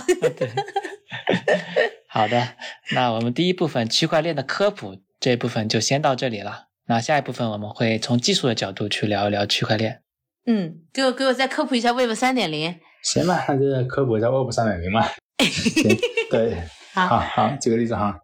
[2.08, 2.49] 好的，
[2.93, 4.97] 那我们第一部分区块链的科普。
[5.19, 6.65] 这一部分就先到这里了。
[6.88, 10.01] 那下一部分我们会从技术的角度去聊一聊区块链。
[10.45, 12.75] 嗯，给我给我再科普一下 Web 三点零。
[13.04, 15.06] 行吧，那就科普一下 Web 三点零嘛。
[16.30, 16.56] 对，
[16.93, 18.15] 好好举个例子哈。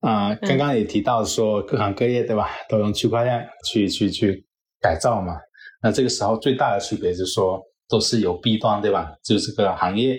[0.00, 4.46] 啊，刚刚也提到说各行各业对吧，都用区块链去去去
[4.80, 5.36] 改造嘛。
[5.82, 9.12] 那这个时候最大的区别就是说，都是有 B 端对吧？
[9.22, 10.18] 就是这个行业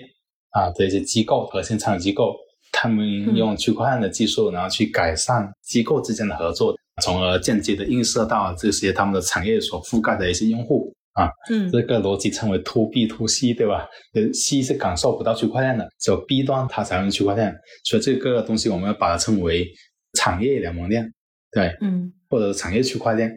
[0.50, 2.34] 啊的一些机构核心参与机构。
[2.72, 11.28] 他们用区块链的技术，然后去改善机构之间的合作，从而间接的映射到这些他们的产业所覆盖的一些用户啊。
[11.50, 13.88] 嗯，这个逻辑称为 to B to C，对吧？
[14.14, 17.54] 呃，C 是感受不到区块链的，只有 B 端它才用区块链，
[17.84, 19.68] 所以这个东西我们要把它称为
[20.18, 21.12] 产业联盟链，
[21.50, 23.30] 对，嗯，或者产业区块链。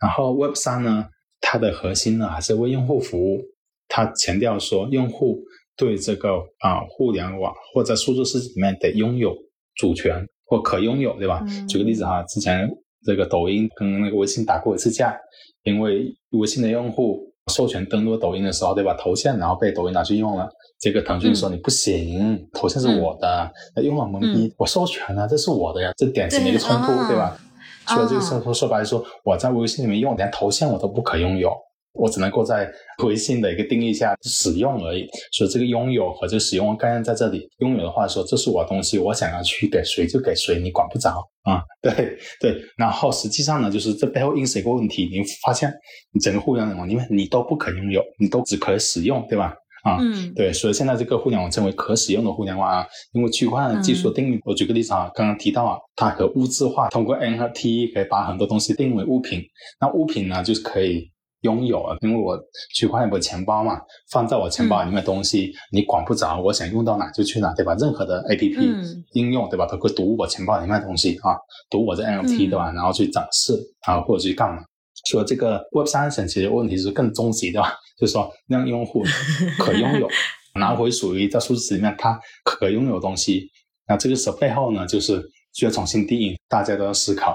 [0.00, 1.06] 然后 Web 三呢，
[1.40, 3.42] 它的核心呢还是为用户服务，
[3.86, 5.42] 它强调说用户。
[5.76, 9.34] 对这个啊，互联网或者数字世界里面得拥有
[9.76, 11.44] 主权或可拥有，对吧？
[11.68, 12.68] 举个例子哈，之前
[13.04, 15.16] 这个抖音跟那个微信打过一次架，
[15.64, 17.20] 因为微信的用户
[17.52, 18.94] 授权登录抖音的时候，对吧？
[18.94, 27.36] 头像然后被抖音拿去用了，这个腾讯说你不行，头像是我的，那用了懵逼，我授权了，这是我的呀，这典型的一个冲突，对吧？
[27.86, 31.52] 所以这个说说白了说，我在微信里面用，连头像我都不可拥有。
[31.94, 32.70] 我只能够在
[33.04, 37.46] 微信的一个定义下使用而已，所以这个拥有和这个使用概念在这里。
[37.58, 41.10] 拥有的话说，这是我的东西，我想要去给谁就给谁，你管不着
[41.42, 41.62] 啊。
[41.82, 45.72] 对对，然后实际上呢，就是这背后映射一个问题，你发现
[46.12, 49.54] 你整个互联网里面你都不可拥有，你都只可以使用，对吧？
[49.84, 59.42] 啊，嗯，对，所以现在这个互联网称为可使用的互联网啊，因为区块链技术的定义，我举个例子啊，刚刚提到啊，它可物质化，通过 NFT 可以把很多东西定为物品，
[59.80, 61.11] 那物品呢就是可以。
[61.42, 62.38] 拥有啊，因为我
[62.74, 67.74] 区块链不钱包嘛，放在我钱包里面的东西，你管不着，我想用到哪就去哪，对吧？
[67.74, 68.72] 任何的 A P P
[69.12, 69.66] 应用，对吧？
[69.66, 71.36] 都会读我钱包里面的东西啊，
[71.68, 72.72] 读我的 N F T，对吧？
[72.72, 74.62] 然后去展示啊，或者去干嘛？
[75.10, 77.74] 所以这个 Web 三神奇的问题是更终极，的吧？
[77.98, 79.02] 就是说让用户
[79.58, 80.08] 可拥有，
[80.60, 83.48] 拿回属于在数字里面它可拥有的东西。
[83.88, 85.20] 那这个时候背后呢，就是
[85.54, 87.34] 需要重新定义，大家都要思考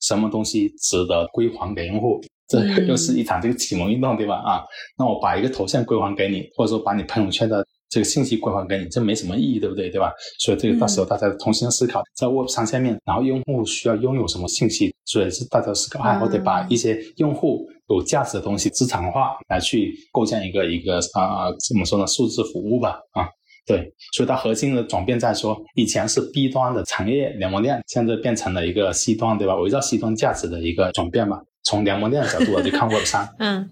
[0.00, 2.20] 什么东西值得归还给用户。
[2.46, 4.36] 这又是一场这个启蒙运动，对吧？
[4.36, 4.62] 啊，
[4.98, 9.88] 那我把一个头像归还给你，或者说把你朋友圈的这个信息归还给你，这没什么意义，对不对？
[9.88, 10.12] 对吧？
[10.40, 22.06] 所以这个到时候大家重新思考，在 Web 三下面，然后用户需要拥有什么信息，所以是大家思考，哎，我得把一些用户有价值的东西资产化，来去构建一个一个啊，怎么说呢？
[22.06, 23.26] 数字服务吧，啊，
[23.66, 29.56] 对，所以它核心的转变在说，以前是 B 端的产业联盟链，现在变成了一个 C 端，对吧？
[29.56, 31.40] 围绕 C 端价值的一个转变吧。
[31.64, 33.70] 从联盟链的角度去看 Web 三， 嗯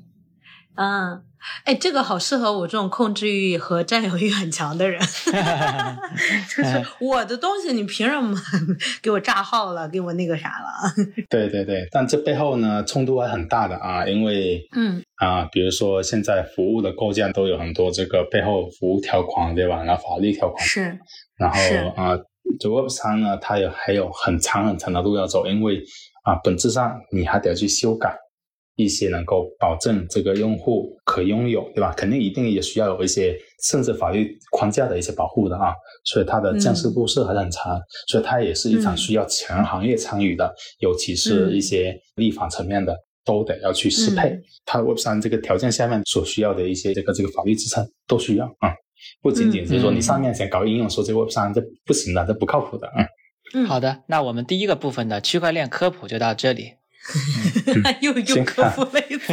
[0.74, 1.22] 嗯，
[1.64, 4.98] 哎，这个好适合我这种控制欲和占有欲很强的人，
[6.48, 8.35] 就是 我的东西，你凭什么
[9.02, 11.05] 给我炸号了，给我那个啥了？
[11.28, 19.83] 对对对，但这背后呢，冲突还很大的啊，因为嗯啊，比如说现在服务的构建都有很多这个背后服务条款，对吧？
[19.85, 20.98] 然后法律条款是，
[21.37, 21.59] 然后
[22.02, 22.16] 啊，
[22.59, 25.85] 就 Web 三呢，它有还有很长很长的路要走，因为。
[26.22, 28.16] 啊，本质上你还得要去修改
[28.76, 31.92] 一些能够保证这个用户可拥有，对吧？
[31.97, 35.74] 肯定一定也需要有一些甚至法律框架的一些保护的啊，
[36.05, 37.78] 所以它的降势度是还是很长，
[38.09, 44.34] 所以它也是一场需要全行业参与的，尤其是一些立法层面的都得要去适配。
[44.64, 48.72] 它 Web 三这个条件下面所需要的一些这个这个法律支撑都需要啊，
[49.20, 53.03] 不仅仅是说你上面想搞应用，说这 Web 三这不行的，这不靠谱的啊。
[53.03, 53.07] 嗯，
[53.66, 56.74] 好的，那我们第一个部分的区块链科普就到这里。
[58.00, 59.32] 又又科普了一次。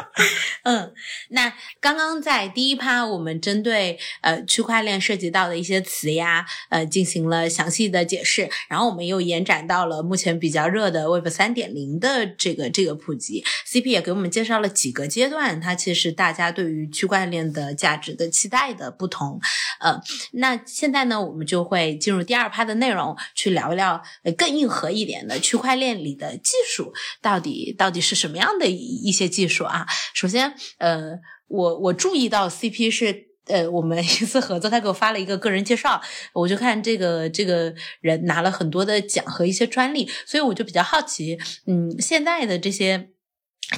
[0.64, 0.92] 嗯，
[1.30, 13.44] 那刚刚在第一趴，我们针对呃区块链涉及到的一些词呀，呃进行了详细的解释，然后我们又延展到了目前比较热的 Web 三点零的这个这个普及。
[13.66, 19.40] CP 也给我们介绍了几个阶段，它其实大家对于区块链的价值的期待的不同。
[19.80, 20.00] 呃，
[20.32, 26.92] 那现在呢，我们就会进入第二趴的内容，去聊一聊呃更硬核一点的区块链里的技术。
[27.20, 29.86] 到底到底是什么样的一一些技术啊？
[30.14, 36.00] 首先，呃，我我注意到 CP 是呃，我们 一次合作，他给我发了一个个人介绍，
[36.32, 41.36] 我就看这个这个人拿了很多的奖和一些专利，所以我就比较好奇，
[41.66, 43.10] 嗯，现在的这些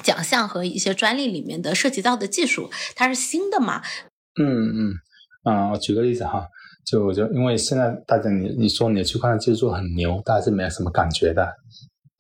[0.03, 3.83] 奖项和一些专利里面的涉及到的技术，它是新的吗？
[4.39, 4.95] 嗯嗯
[5.45, 6.47] 啊，我举个例子哈，
[6.87, 11.51] 就就因为现在大家你你说你的区块链技术很牛，大家是没有什么感觉的。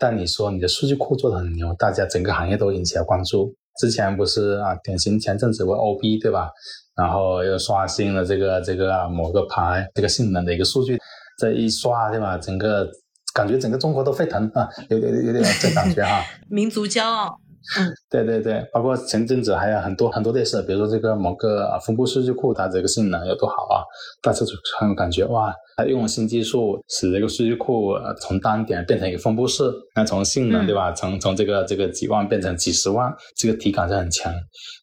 [0.04, 3.54] 但你说你的数据库做的很牛，大家整个行业都引起了关注。
[3.80, 6.50] 之前不是啊，典型前阵子为 OB 对吧？
[6.94, 10.98] 然后又刷新了这个这个某个牌这个性能的一个数据，
[11.38, 12.36] 这一刷对吧？
[12.36, 12.86] 整个
[13.32, 17.40] 感觉整个中国都沸腾啊，有点有点这感觉哈， 民族骄傲。
[17.78, 23.82] 嗯， 对对对，包括前阵子还有很多很多类似，比如说这个某个啊分布数据库，它这个性能有多好啊，
[24.22, 29.64] 大家就很有感觉哇，它用了新技术，使这个数据库呃从单点变成一个分布式，
[29.96, 34.32] 那从性能对吧，从从这个这个几万变成几十万，这个体感是很强。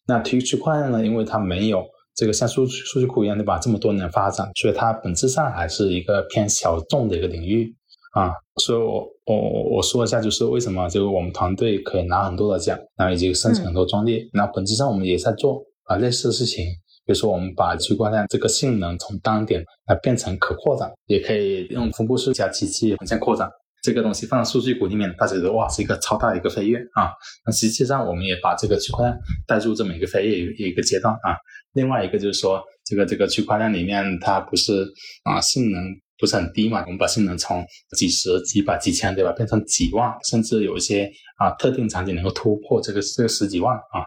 [0.06, 1.84] 那区区块链呢，因为它没有
[2.16, 7.74] 这个像数数据库一样对吧，这么多年发展，所以它本质上还是一个偏小众的一个领域。
[8.12, 14.28] 啊，所以我我我说一下，就是为什么就是我们团队可以拿很多的奖，然后以及申请很多专利。
[14.34, 16.62] 那本质上我们也在做啊类似的事情，
[17.06, 23.48] 比如说我们把区块链这个性能从单点来变成可扩展，也可以用分布式加机器横向扩展
[23.82, 27.10] 这个东西放到数据库里面，大家觉得哇是一个超大的一个飞跃啊。
[27.46, 31.34] 那实际上我们也把这个区块链带入这么一个飞跃一个阶段啊。
[31.72, 34.86] 另外一个就是说，这个这个区块链里面它不是
[35.24, 35.82] 啊性能。
[36.22, 36.82] 不是很低嘛？
[36.82, 37.66] 我们把性能从
[37.96, 44.06] 几十、几百、几千，对吧，变成几万，甚至有一些啊特定场景能够突破这个这个十几万啊。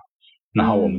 [0.53, 0.97] 然后我们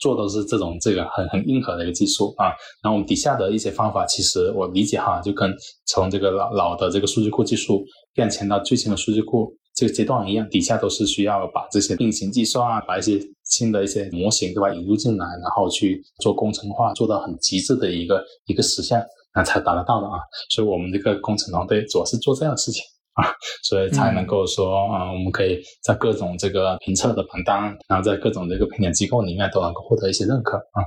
[0.00, 2.46] 做的是这种这个很很硬核的一个技术啊。
[2.82, 5.54] 然后我们底下的一些方法，其实我理解哈，就跟
[5.86, 19.00] 从这个老老的这个数据库技术变迁到最新的数据库这个阶段一样，底下都是需要把这些并行计算啊，把一些新的一些模型对吧引入进来，然后去做工程化，做到很极致的一个一个实现。
[19.36, 20.18] 那才达得到的啊，
[20.48, 22.82] 所以我们这个工程团队主要是做这样的事情
[23.12, 23.28] 啊，
[23.62, 30.80] 所以才能够说啊，我们可以在各种这个评测的榜单，然后在各种这个评点机构里面都能够获得一些认可啊。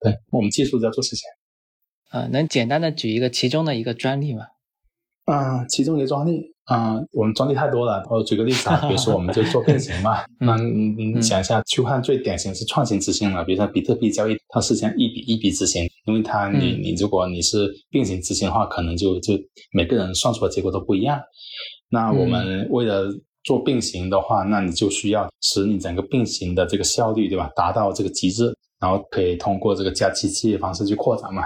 [0.00, 1.22] 对我们技术在做事情。
[2.10, 4.46] 呃，能简单的举一个其中的一个专利吗？
[5.24, 6.50] 啊，其中一个专利。
[6.72, 8.02] 嗯，我们专利太多了。
[8.08, 10.18] 我举个例子啊，比如说我们就做并行嘛。
[10.38, 13.44] 那你想一下，区块链最典型是创新执行了。
[13.44, 19.34] 比如说比特币交易，它是先一笔一笔执行，因为它你你如果你是并行执行的话，可能就就
[19.72, 21.20] 每个人算出的结果都不一样。
[21.90, 23.06] 那我们为了
[23.42, 27.50] 做并行的话，那你就需要使你整个并行的这个效率，对吧？
[27.56, 31.42] 达到这个极致，然后可以通过这个加机器的方式去扩展嘛。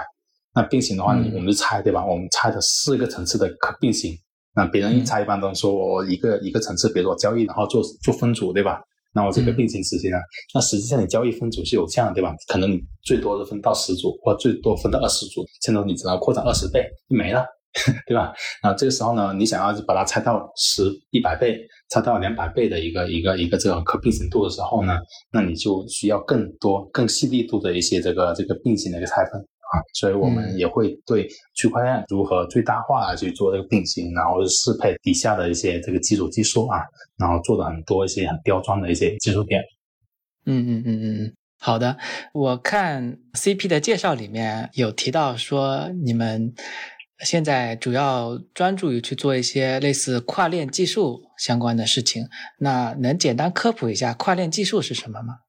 [0.57, 2.03] 那并行的话，我们就猜，对吧？
[2.03, 4.11] 我们猜的四个层次的可并行。
[4.55, 8.81] 那别人一猜一般都说我一个一个层次，比如说交易，然后做做分组，对吧？
[9.13, 10.17] 那我这个并行执行啊，
[10.55, 12.33] 那实际上你交易分组是有限的，对吧？
[12.47, 17.45] 可能你最多是分到十组，或最多分到二十组，现在你只能扩展二十倍，没了，
[18.07, 18.33] 对吧？
[18.63, 21.59] 那这个时候呢，你想要把它拆到十一百倍，
[21.91, 24.97] 拆到两百倍的一个一个一个这种可并行度的时候呢，
[25.31, 29.39] 那你就需要更多更细腻度的一些这个这个并行的一个拆分。
[29.73, 36.79] 啊，所以我们也会对区块链如何最大化去做这个并行，然后适配底下的一些这个基础技术啊，
[37.17, 39.61] 然后做的很多一些很刁钻的一些技术点。
[40.45, 41.97] 嗯嗯嗯嗯嗯，好的。
[42.33, 46.53] 我看 CP 的介绍里面有提到说，你们
[47.25, 52.29] 现在主要专注于去做一些类似跨链技术相关的事情。
[52.59, 55.39] 那能简单科普一下跨链技术是什么吗？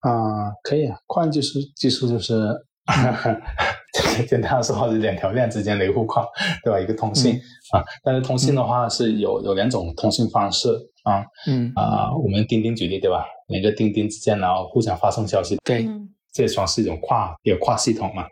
[0.00, 2.34] 啊，可以啊，跨链技术技术就是。
[4.26, 6.26] 简单的说，是两条链之间的一个互跨，
[6.64, 6.80] 对吧？
[6.80, 7.34] 一个通信
[7.72, 10.68] 啊，但是通信的话是有有两种通信方式
[11.04, 13.24] 啊，嗯啊，我们钉钉举例对吧？
[13.48, 18.24] 每个钉钉之间然后互相发送消息，对，嗯这也算是一种跨也跨系统嘛。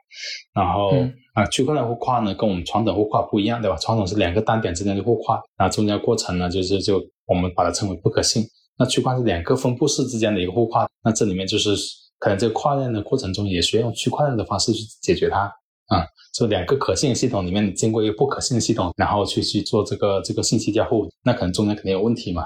[0.55, 3.77] 然后嗯啊，区块链互跨呢，跟我们传统互跨不一样，对吧？
[3.77, 8.43] 传统是两个单点之间的互跨，然后中间过程呢，就是就我们把它称为不可信。
[8.79, 11.77] 那区块是两个分布式之间的一个互跨，那这里面就是
[12.21, 15.41] 可能这个跨链的过程中也需要用区块链的方式去解决它
[15.87, 16.07] 啊。
[16.33, 22.45] 就两个可信的系统里面，经过一个不可信的系统，然后去去做这个这个信息交互，那可能中间肯定有问题嘛。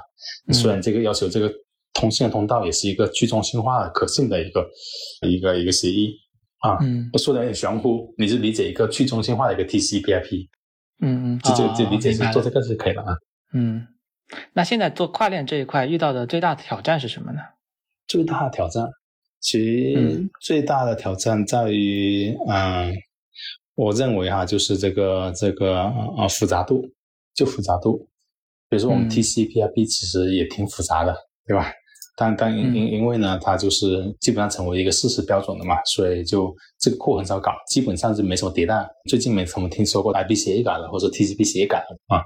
[0.49, 1.53] 嗯虽然这个要求这个
[1.93, 4.66] 通信的通道也是一个去中心化的可信的一个
[5.29, 6.14] 一个一个协议
[6.61, 6.79] 啊。
[6.81, 10.49] 嗯说的有点玄乎，你就理解一个去中心化的一个 TCP/IP，
[11.03, 13.14] 嗯嗯，就就哦就理解是做这个就可以了啊。
[13.53, 13.87] 嗯，
[14.55, 17.41] 那现在做跨链这一块遇到的最大的挑战是什么呢？
[18.09, 18.89] 最大的挑战，
[19.45, 22.90] 其实嗯最大的挑战在于，嗯，
[23.74, 25.82] 我认为哈，就是这个这个
[26.16, 26.82] 呃复杂度，
[27.34, 28.09] 就复杂度。
[28.70, 31.14] 比如说我们嗯 TCP/IP 其实也挺复杂的，
[31.47, 31.70] 对吧？
[32.16, 38.88] 但但因因因为呢，它就是基本上成为一个事实标准了嘛，所以就这个库很少搞，基本上是没什么迭代。
[39.11, 42.22] 最近没怎么听说过 IP 协议改了，或者 TCP 协议改了啊。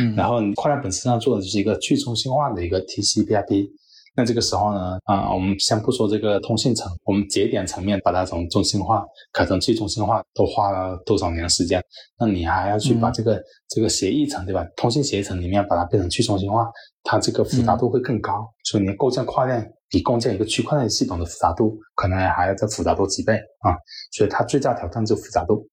[0.00, 3.68] 嗯，然后跨链本质上做的就是一个去中心化的一个 TCP/IP。
[4.14, 9.02] 那这个时候呢，啊，我们先不说这个通信层，我们节点层面把它从中心化
[9.32, 11.82] 可成去中心化，都花了多少年时间？
[12.18, 14.64] 那你还要去把嗯这个、这个协议层，对吧？
[14.76, 16.70] 通信协议层里面把它变成去中心化，
[17.02, 18.46] 它这个复杂度会更高。
[18.64, 23.72] 所以你构建跨链比构建一个区块链系统的复杂度，可能还要再复杂多几倍啊。
[24.12, 25.66] 所以它最大挑战就是复杂度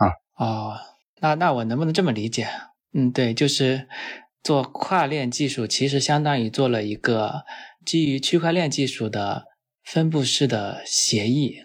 [0.00, 0.10] 啊。
[0.44, 0.74] 哦，
[1.20, 2.48] 那那我能不能这么理解？
[2.92, 3.88] 嗯，对，就是
[4.44, 7.44] 做跨链技术，其实相当于做了一个
[7.84, 9.44] 基于区块链技术的
[9.82, 11.56] 分布式的协议。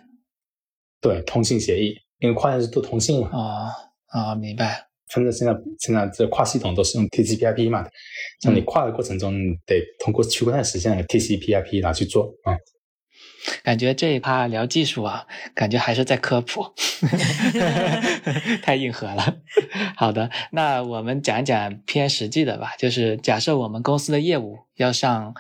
[1.02, 3.30] 对，通信协议，因为跨链是做通信嘛。
[3.34, 3.70] 哦
[4.14, 4.88] 哦，明白。
[5.14, 7.86] 反正现在现在这跨系统都是用 TCP/IP 嘛，
[8.42, 12.56] 像你跨的过程中，你得通过区块链实现 TCP/IP 来去做啊。
[13.64, 16.66] 感觉这一趴聊技术啊，感觉还是在科普，
[18.62, 19.38] 太硬核了。
[19.96, 25.34] 好的，那我们讲讲偏实际的吧，就是假设我们公司的业务要上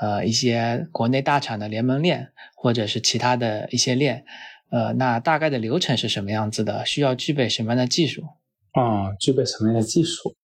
[0.00, 4.24] 呃一些国内大厂的联盟链，或者是其他的一些链，
[4.70, 6.84] 呃，那大概的流程是什么样子的？
[6.86, 8.22] 需要具备什么样的技术？
[8.72, 10.36] 啊，具备什么样的技术？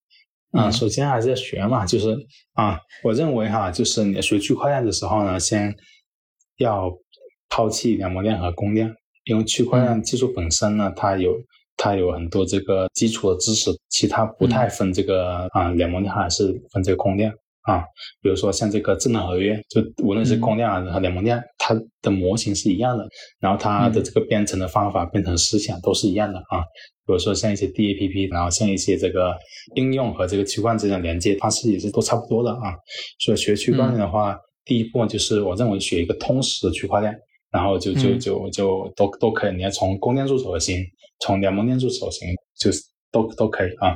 [0.51, 2.17] 啊，嗯首先还是要学嘛，就是
[2.53, 5.75] 啊，我认为哈，就是你学区块链的时候呢，先
[6.57, 6.91] 要
[7.49, 8.93] 抛弃两模链和公链，
[9.25, 11.35] 因为区块链技术本身呢，它有
[11.75, 17.31] 它有很多这个基础的知识，其他不太分这个啊两模链还是分这个公链
[17.61, 17.83] 啊。
[18.21, 23.07] 比如说像这个智能合约，就无论是公链啊和两模链，它的模型是一样的，
[23.39, 26.61] 然后它的这个编程的方法、编程思想都是一样的啊。
[27.05, 29.33] 比如说像一些 DAPP，然后像一些这个
[29.75, 32.73] 应用和这个区块链之间的连接方式也是都差不多的啊。
[33.19, 34.37] 所以学区块链的话，
[34.67, 37.17] 第一步就是我认为学一个通识的区块链，
[37.51, 38.19] 然后就就嗯。
[38.19, 40.85] 就就都都可以，你要从公链入手也行，
[41.21, 42.27] 从联盟链入手行，
[42.59, 43.95] 就是都都可以啊。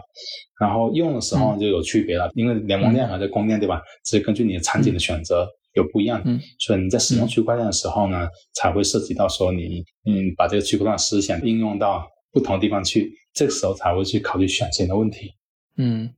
[0.59, 6.39] 然后用的时候就有区别了，因为联盟链和这公链对吧，是根据你的场景的选择有不一样，嗯。
[6.59, 15.31] 所以你在使用区块链的时候呢，才会涉及到说你嗯把这个区块链思想应用到不同地方去，这个时候才会去考虑选型的问题。
[15.77, 16.13] 嗯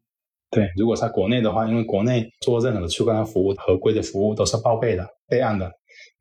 [0.53, 5.71] 对，如果在国内的话，因为国内做任何的区块链服务、合规的服务都是报备的、备案的。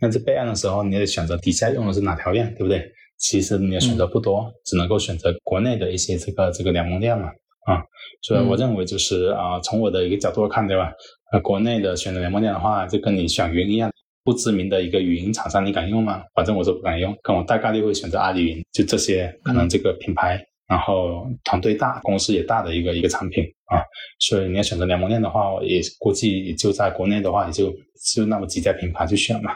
[0.00, 2.84] 那在备案的时候，你得选择底下用的是哪条链，对不对？
[3.18, 7.28] 其实你的选择不多，只能够选择国内的一些这个这个联盟链嘛。
[7.66, 7.80] 啊，
[8.22, 10.92] 所以我认为就是啊、从我的一个角度看，对吧？
[11.32, 13.88] 呃，国内的选择联盟链的话，就跟你选云一样，
[14.24, 16.24] 不知名的一个语音厂商，你敢用吗？
[16.34, 20.44] 反正我是不敢用，可我大概率会选择阿里云，就这些可能这个品牌。
[20.72, 23.76] 然后团队大，公司也大的一个一个产品啊，
[24.18, 27.70] 所以你要选择联盟链的话，我也估计也就在国内的话，也就
[28.14, 29.52] 就那么几家品牌去选嘛。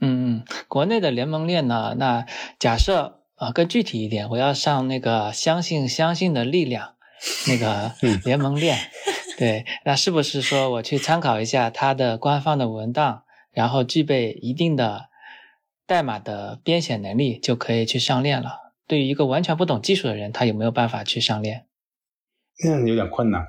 [0.00, 1.94] 嗯嗯，国内的联盟链呢？
[1.96, 2.26] 那
[2.58, 6.96] 假设啊、呃更具体一点，我要上那个相信相信的力量
[7.46, 8.76] 那个 嗯联盟链，
[9.38, 15.04] 对，那是不是说我去参考一下它的官方的文档，然后具备一定的
[15.86, 18.67] 代码的编写能力，就可以去上链了？
[18.88, 21.66] 对于一个完全不懂技术的人，他有没有办法去上链？
[22.56, 23.40] 这样有点困难，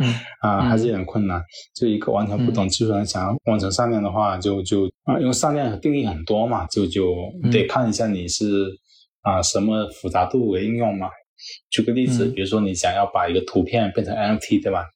[0.00, 1.42] 嗯 啊，嗯还是有点困难。
[1.74, 8.66] 就一个完全不懂技术的人想要完成上链的话，就就啊，因为上链定义很多嘛，就就嗯得看一下你是
[9.20, 11.10] 啊什么复杂度为应用嘛。
[11.68, 14.86] 举个例子，嗯比如说你想要把一个图片变成 NFT，对吧？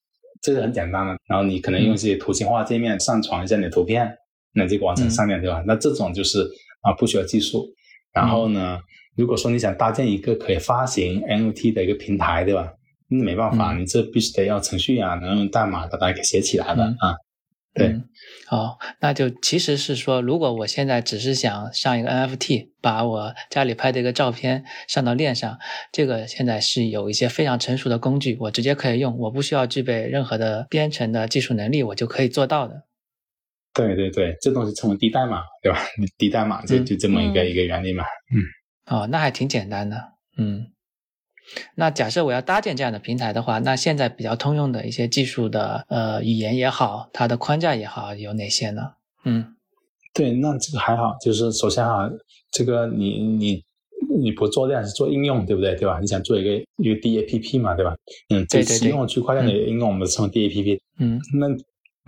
[0.40, 4.10] 这个很简单的，然后你可能用一些图形化界面上传一下你的图片，
[4.54, 5.62] 那这个完成上链，对吧？
[5.66, 6.40] 那这种就是
[6.80, 7.66] 啊不需要技术。
[8.14, 8.78] 然后呢，
[9.20, 12.72] 如果说你想搭建一个可以发行 NFT 的一个平台，对吧？
[13.10, 17.14] 那没办法，嗯你这必须得要程序啊，能用代码把它给写起来的、嗯啊。
[17.72, 18.04] 对嗯，
[18.50, 25.58] 哦，那就其实是说，如果我现在只是想上一个 NFT，把我家里拍的一个照片上到链上，
[25.92, 32.84] 这个现在是有一些非常成熟的工具，我直接可以用，我不需要具备任何的编程的技术能力，我就可以做到的。
[33.72, 35.78] 对对对，这东西称为低代码，对吧？
[35.96, 38.02] 你低代码就嗯就这么一个、嗯一个原理嘛。
[38.90, 40.66] 哦，那还挺简单的，嗯。
[41.74, 48.92] 那假设我要搭建这样的平台的话，那现在比较通用的一些技术的呃语言也好，它的框架也好，有哪些呢？
[49.24, 49.56] 嗯
[50.14, 52.08] 对，那这个还好，就是首先啊，
[52.52, 53.64] 这个你你
[54.20, 55.74] 你不做量是做应用，对不对？
[55.74, 55.98] 对吧？
[56.00, 57.96] 你想做一个一个 DAPP 嘛，对吧？
[58.28, 60.78] 嗯，对对对这实用区块链的应用我们称为 DAPP。
[60.98, 61.48] 嗯那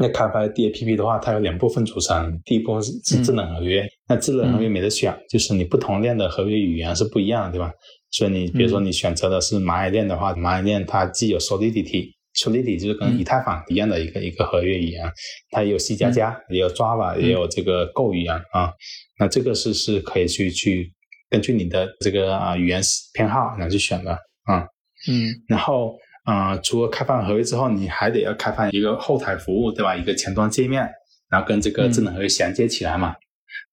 [0.02, 7.72] 那开发 DAPP 的话，它有两部分组成，第一部分是是智能合约，那智能合约没得选，就是你不同链的合约语言是不一样的，对吧？
[8.10, 12.10] 所以你比如说你选择的是蚂蚁链的话，蚂蚁链它既有 Solidity。
[12.34, 15.04] Solidity 就是跟嗯以太坊一样的一个、一个合约语言，
[15.50, 18.72] 它也有 C 加加，也有 Java，、也有这个 Go 语言啊。
[19.18, 20.90] 那这个是是可以去去
[21.28, 22.80] 根据你的这个啊语言
[23.12, 24.12] 偏好来去选的
[24.44, 24.66] 啊。
[25.10, 25.94] 嗯然后，
[26.24, 29.96] 呃，除了开放合约之后，你还得要开放一个后台服务，对吧？
[29.96, 30.88] 一个前端界面，
[31.28, 33.14] 然后跟这个智能合约衔接起来嘛。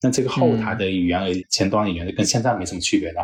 [0.01, 3.19] 那这个后台的语言和前端语言跟现在没什么区别的。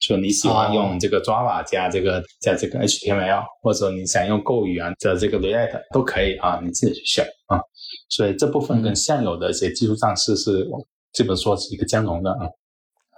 [0.00, 7.60] 说你喜欢用这个 Java 加这个加这个 HTML，或者你想用 Go 语言的这个 React 都可以啊，你自己去选啊。
[8.08, 10.66] 所以这部分跟现有的一些技术上是是
[11.12, 12.48] 基本说是一个兼容的啊。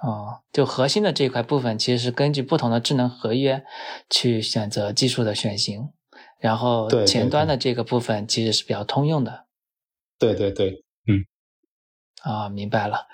[0.02, 3.64] 哦，就核心的这一块部分，其实是根据不同的智能合约
[4.10, 5.90] 去选择技术的选型，
[6.38, 9.46] 然后前端的这个部分其实是比较通用的。
[10.18, 11.24] 对对对，嗯
[12.22, 13.06] 啊、明白了。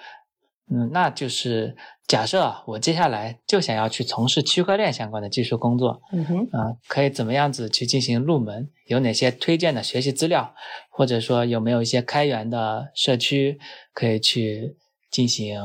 [0.71, 1.77] 嗯，那就是
[2.07, 8.71] 假设啊我接下来就想要去从事区块链相关的技术工作，嗯哼，啊、可以怎么样子去进行入门？
[8.87, 10.55] 有哪些推荐的学习资料，
[10.91, 13.59] 或者说有没有一些开源的社区
[13.93, 14.79] 可以去
[15.11, 15.61] 进行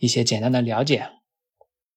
[0.00, 1.06] 一些简单的了解？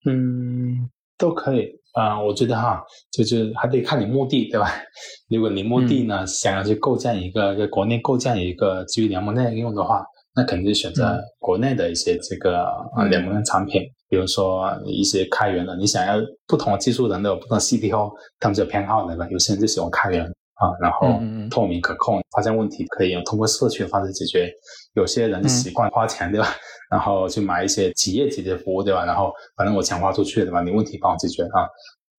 [0.06, 4.68] 嗯，都可以啊、我觉得哈，就是还得看你目的，对吧？
[5.30, 10.04] 如果你目的呢、想要去构建一个在国内构建一个基于联盟链应用的话，
[10.36, 16.16] 那肯定就选择嗯国内的一些这个啊嗯联盟的产品，比如说一些开源的，你想要
[16.48, 19.28] 不同的技术人都有不同的 CTO，他们是有偏好的，对吧？
[19.30, 20.26] 有些人就喜欢开源
[20.56, 24.52] 啊，然后透明可控，发现问题可以用通过社区的方式解决。
[24.94, 26.48] 有些人习惯花钱，对吧？
[26.92, 29.04] 然后去买一些企业级的服务，对吧？
[29.06, 30.62] 然后反正我钱花出去，对吧？
[30.62, 31.68] 你问题帮我解决啊。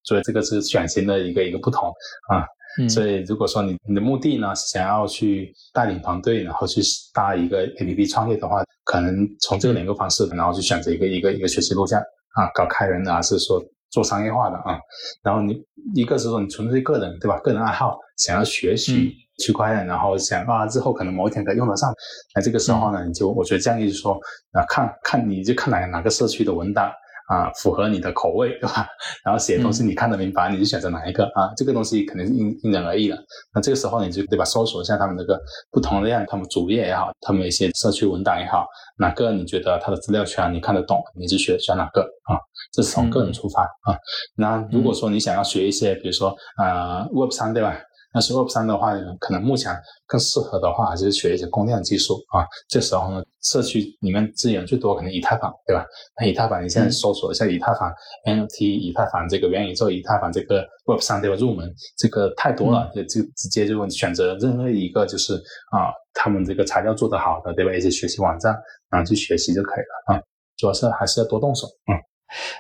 [0.03, 1.89] 所以这个是选型的一个一个不同
[2.29, 2.45] 啊。
[2.81, 6.81] 嗯，所以如果说你你的目的呢是想要去带领团队，然后去
[7.13, 11.97] 搭一个 APP 创业的话，可能从这两个方式，然后去选择一个一个一个学习路线
[12.35, 13.63] 啊，搞开源的还是说
[13.95, 14.79] 做商业化的啊。
[15.23, 15.63] 然后你
[15.95, 17.39] 一个是说你纯粹个人对吧？
[17.39, 21.93] 个人爱好想要学习区块链，然后想啊之后可能某一天可以用得上，
[22.35, 24.15] 那这个时候呢，你就我觉得建议就是说
[24.53, 26.93] 啊，看看你就看哪哪个社区的文档。
[27.27, 28.87] 啊，符合你的口味， 对吧？
[29.25, 31.49] 然后写东西你看得明白，你就选择哪一个啊？
[31.57, 33.17] 这个东西肯定是因因人而异的。
[33.55, 34.45] 那这个时候你就对吧？
[34.45, 35.41] 搜索一下他们那个
[35.71, 38.67] 不同的样，他们主页也好，他们一些社区文档也好，
[38.99, 42.37] 哪个你觉得它的资料全你看得懂，你就选选哪个啊？
[42.75, 43.97] 这是从个人出发啊。
[44.37, 47.79] 那如果说你想要学一些，比如说呃 Web 三对吧？
[48.17, 52.47] 那是 Web 三的话，可能目前更适合的话，还是学一些供电技术啊。
[52.69, 55.85] 这时候呢，社区里面资源最多可能以太坊，对吧？
[56.21, 57.93] 那以太坊你现在搜索一下以太坊
[58.25, 61.35] NFT、以太坊这个元宇宙、以太坊这个 Web 三对吧？
[61.35, 61.69] 入门
[61.99, 65.35] 这个太多了，就就直接就选择任何一个就是
[65.73, 67.75] 啊，他们这个材料做得好的，对吧？
[67.75, 68.57] 一些学习网站，
[68.91, 70.23] 然后去学习就可以了啊。
[70.57, 71.99] 主要是还是要多动手，嗯。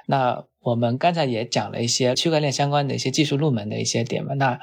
[0.06, 4.34] 那我们刚才也讲了一些区块链相关的一些技术入门的一些点嘛。
[4.34, 4.58] 那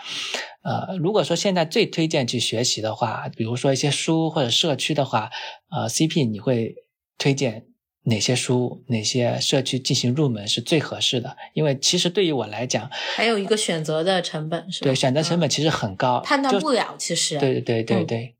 [0.63, 5.29] 呃，如果说现在最推荐去学习的话，比如说一些书或者社区的话，
[5.69, 6.75] 呃，CP 你会
[7.17, 7.65] 推荐
[8.03, 11.35] 哪些书、哪些社区进行入门是最合适的？
[11.53, 14.85] 因为其实对于我来讲，还有一个选择的成本是吧？
[14.85, 18.35] 对选择成本嗯其实很高，判断不了，其实对对对对嗯对，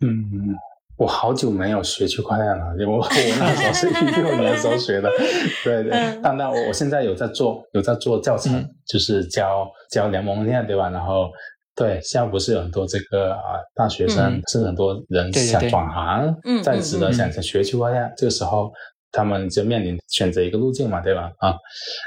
[0.00, 0.56] 嗯，
[1.00, 5.10] 我好久没有学区块链了，因为我 我那时候是一六年时候学的，
[5.64, 5.90] 对对。
[5.92, 10.90] 嗯但但我我现在有在做有在做教程，嗯就是教教联盟链，对吧？
[10.90, 11.30] 然后
[11.74, 18.70] 对，现在不是有很多这个啊大学生，嗯甚至很多人想转行，嗯在职的想学区块链，这个时候。
[19.12, 21.32] 他们就面临选择一个路径嘛，对吧？
[21.40, 21.52] 啊，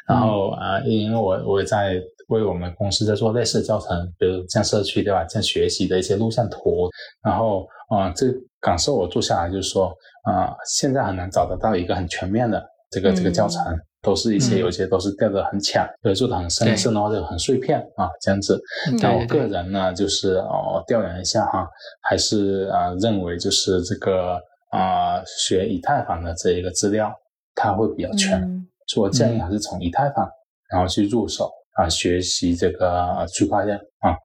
[0.08, 6.90] 然后啊、因为我我也在为我们公司在做类似的教程，比如像社区对吧，像学习的一些路线图，
[7.22, 8.28] 然后啊、这
[8.60, 13.62] 感受我做下来就是说啊、现在很难找得到一个很全面的这个这个教程。
[14.06, 18.62] 都是一些嗯有一些都是掉的很浅，有的做的很深，对深的话就很碎片啊，这样子。
[18.92, 21.66] 嗯那我个人呢，就是哦调研一下哈，
[22.02, 24.38] 还是啊、呃认为就是这个
[24.72, 27.10] 啊、学以太坊的这一个资料，
[27.56, 30.30] 它会比较全，嗯所以我建议还是从以太坊
[30.70, 34.18] 然后去入手啊、学习这个呃区块链啊。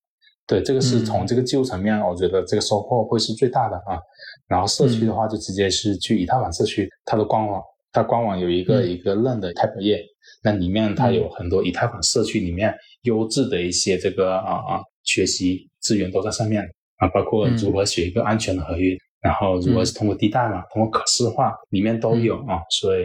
[0.49, 1.05] 对，这个是嗯。
[1.05, 4.01] 从这个技术层面，我觉得这个收获会是最大的啊。
[4.49, 8.90] 然后社区的话，就直接是去以太坊社区，它的官网，它官网有一个、嗯。
[8.90, 10.03] 一个认的 Type 页，
[10.42, 16.64] 那里面它有很多以太坊社区里面优质的一些这个啊啊学习资源都在上面。
[16.96, 17.57] 啊，包括嗯。
[17.59, 23.05] 如何写一个安全的合约，然后如何是通过低代码、通过可视化，里面都有啊，所以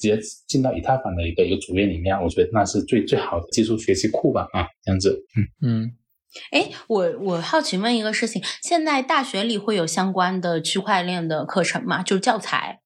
[0.00, 0.18] 直接
[0.48, 5.68] 进到以太坊的一个一个主页里面，我觉得那是最最好的技术学习库吧啊，这样子，嗯。
[5.84, 5.92] 嗯，
[6.50, 12.02] 哎，我我好奇问一个事情，现在大学里会有相关的区块链的课程吗？
[12.02, 12.80] 就是教材？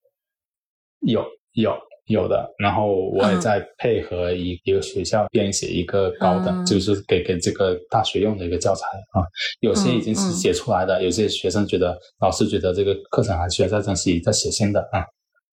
[1.00, 1.76] 有有
[2.06, 9.22] 有的，然后我也嗯在配合一、一个学校编写一个高的，嗯就是给给这个大学用的一个教材啊。
[9.60, 15.04] 有些已经是写出来的，有些学生觉得老师觉得这个课程还需要再珍惜、再写新的啊，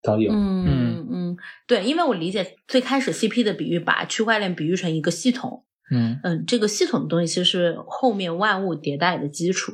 [0.02, 0.32] 都有。
[0.32, 1.38] 嗯嗯嗯，
[1.68, 9.74] 对，因为我理解最开始 CP 的比喻把区块链比喻成一个系统，嗯嗯，这个系统的东西其实是后面万物迭代的基础，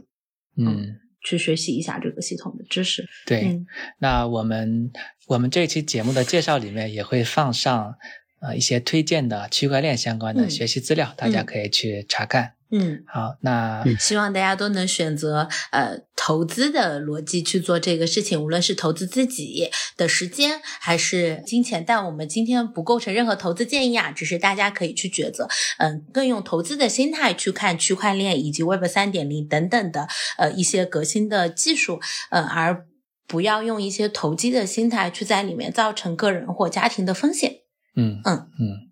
[0.58, 3.06] 嗯，去学习一下这个系统的知识。
[3.26, 3.42] 对。
[3.44, 3.68] 嗯
[4.00, 4.92] 那我们
[5.28, 7.96] 我们这期节目的介绍里面也会放上
[8.42, 12.55] 呃一些推荐的区块链相关的嗯学习资料，大家嗯可以去查看。
[12.72, 21.84] 嗯，好，那嗯希望大家都能选择呃投资的逻辑去做这个事情，无论是投资自己的时间还是金钱。
[21.86, 25.48] 但我们今天不构成任何投资建议啊，只是大家可以去抉择，
[25.78, 30.08] 嗯，更用投资的心态去看区块链以及 Web 三点零等等的
[30.38, 32.02] 呃一些革新的技术，
[32.32, 32.88] 嗯，而
[33.28, 37.58] 不要用一些投机的心态去在里面造成个人或家庭的风险。
[37.96, 38.85] 嗯嗯嗯，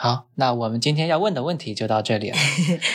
[0.00, 2.36] 好，那我们今天要问的问题就到这里了。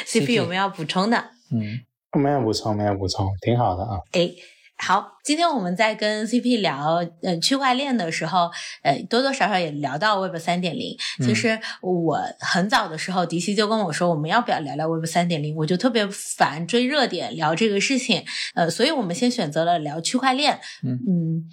[0.07, 1.17] CP 有没有要补充的？
[1.51, 1.81] 嗯
[2.17, 3.99] 没有补充，没有补充，挺好的啊。
[4.13, 4.33] 诶，
[4.77, 8.49] 好，今天我们在跟 CP 聊呃区块链的时候，
[8.83, 10.95] 呃多多少少也聊到 Web 三点零。
[11.19, 15.53] 其嗯实我很早的时候，迪西就跟我说，我们要不要聊聊 Web 三点零？
[15.57, 18.23] 我就特别烦追热点聊这个事情，
[18.55, 20.61] 呃，所以我们先选择了聊区块链。
[20.83, 21.43] 嗯嗯。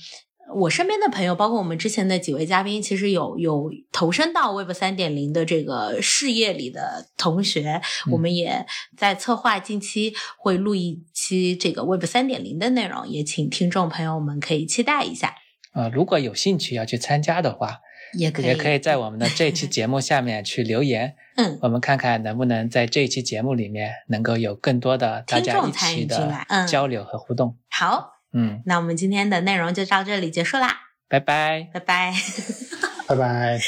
[0.55, 8.13] 我身边的朋友，包括我们之前的几位嘉宾，其实有有投身到 Web 三点零的这个事业里的同学，嗯。
[8.13, 15.35] 我们也在策划近期会录一期这个 Web 三点零的内容，也请听众朋友们可以期待一下，
[15.75, 17.79] 呃，如果有兴趣要去参加的话，
[18.19, 21.59] 也可以也可以在我们的这期节目下面去留言， 嗯。
[21.63, 26.67] 我们看看能不能在这期节目里面能够有更多的大家一起的进来嗯。
[26.67, 27.57] 交流和互动。
[27.71, 31.68] 好，嗯，那我们今天的内容就到这里结束啦，拜拜。
[31.72, 32.14] 拜拜。
[33.09, 33.61] 拜拜。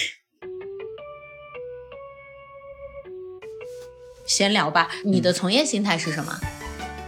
[4.24, 6.32] 闲聊吧，你的从业心态是什么？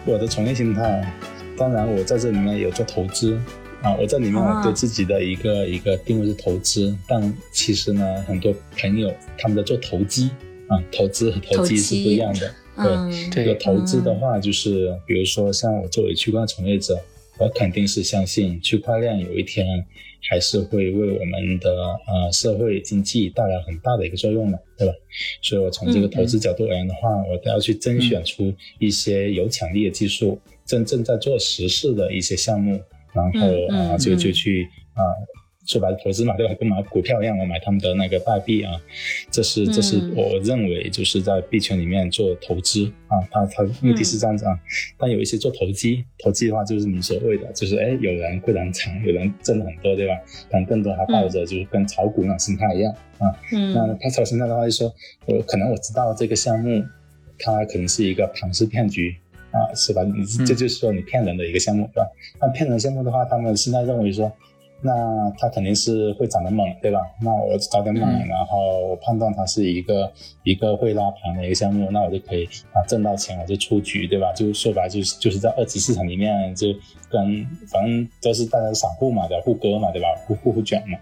[0.05, 1.15] 我的从业心态，
[1.57, 3.41] 当然我在这里面有做投资
[3.83, 10.31] 啊，我在里面啊对自己的一个、一个定位是投资，但其实呢，很多朋友他们在做投机
[10.69, 12.53] 啊，投资和投机是不一样的。
[12.77, 17.01] 对这个投资的话，就是比如说像我作为区块链从业者，
[17.39, 19.85] 我肯定是相信区块链有一天
[20.29, 21.71] 还是会为我们的
[22.07, 24.95] 呃社会经济带来很大的一个作用的，对吧？
[25.43, 32.81] 所以我从这个投资角度而言的话，我都要去甄选出一些有潜力的技术，真正在做实事的一些项目，
[33.13, 35.03] 然后啊、就嗯就去啊。
[35.67, 36.55] 说白了，投资嘛，对吧？
[36.61, 38.73] 跟买股票一样，我买他们的那个代币啊，
[39.31, 44.59] 这是这是嗯我认为就是在币圈里面做投资啊，它它目的是这样子啊。
[44.99, 50.15] 但有一些做投机，投机的话就是你所谓的，就是哎，有人会染长，有人挣了很多，对吧？
[50.51, 53.33] 但更多还抱着就是跟炒股那种心态一样啊。
[53.51, 54.95] 那嗯他炒心态的话，就说
[55.27, 56.85] 我可能我知道这个项目，
[57.39, 59.17] 它可能是一个庞氏骗局。
[59.55, 60.03] 啊，是吧？
[60.03, 60.11] 你
[60.41, 62.11] 嗯这就是说你骗人的一个项目，对吧？
[62.41, 64.33] 那骗人项目的话，他们现在认为说，
[64.81, 67.01] 那它肯定是会涨得猛，对吧？
[67.23, 70.13] 那我早点买，嗯然后我判断它是一个
[70.43, 74.31] 一个会拉盘的一个项目，那我就可以啊挣到钱，我就出局，对吧？
[74.35, 76.69] 就说白了就是就是在二级市场里面就
[77.09, 79.43] 跟反正都是大家散户嘛，对吧？
[79.45, 80.09] 互割嘛，对吧？
[80.27, 80.99] 互互互卷嘛，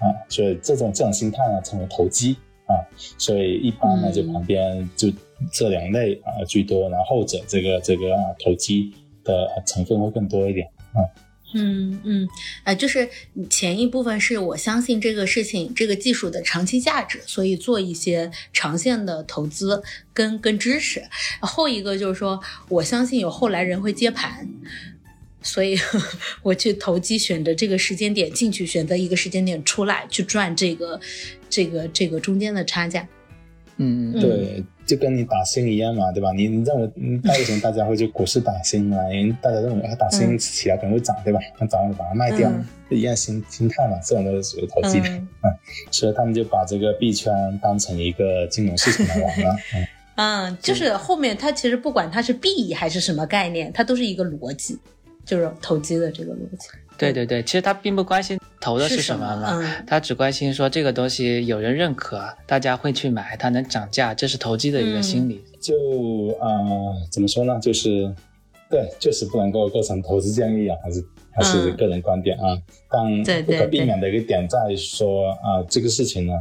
[0.00, 2.74] 啊，所以这种这种心态呢称为投机啊，
[3.16, 5.08] 所以一般呢嗯就旁边就
[5.52, 8.92] 这两类啊居多，然后后者这个这个、啊、投机
[9.22, 11.06] 的成分会更多一点啊。
[11.54, 12.28] 嗯嗯，
[12.64, 13.08] 呃，就是
[13.48, 19.82] 前一部分是我相信这个事情、这个技术的长期价值，所以做一些长线的投资
[20.12, 21.02] 跟跟支持。
[21.40, 24.48] 后一个就是说，我相信有后来人会接盘。
[25.42, 25.74] 所以
[26.44, 31.00] 我去投机，选择这个时间点进去，选择一个时间点出来，去赚这个
[31.48, 33.08] 这个这个中间的差价。
[33.82, 36.32] 嗯，对，就跟你打新一样嘛，对吧？
[36.32, 36.86] 你你认为，
[37.24, 38.96] 大，为什么大家会就股市打新嘛？
[39.10, 41.40] 因为大家认为它打新起来可能会涨，对吧？
[41.58, 42.52] 那涨了把它卖掉，
[42.90, 45.08] 一样心心态嘛，这种都是属于投机的
[45.40, 45.48] 啊。
[45.90, 49.56] 所以他们就把这个币圈当成一个金融市场来玩了。
[50.16, 54.78] 嗯，就是后面它其实不管它是币还是什么概念，它都是一个逻辑，
[55.24, 56.68] 就是投机的这个逻辑。
[57.00, 65.42] 对对对，其实他并不关心投的是什么嘛，他只关心说这个东西有人认可，大家会去买，它能涨价，这是投机的一个心理。
[65.58, 65.74] 就
[66.38, 66.60] 啊，
[67.10, 67.58] 怎么说呢？
[67.58, 68.14] 就是
[68.68, 72.60] 对，就是不能够构成投资建议啊，还是还是个人观点啊。
[72.90, 76.34] 但不可避免的一个点在于说啊，这个事情呢，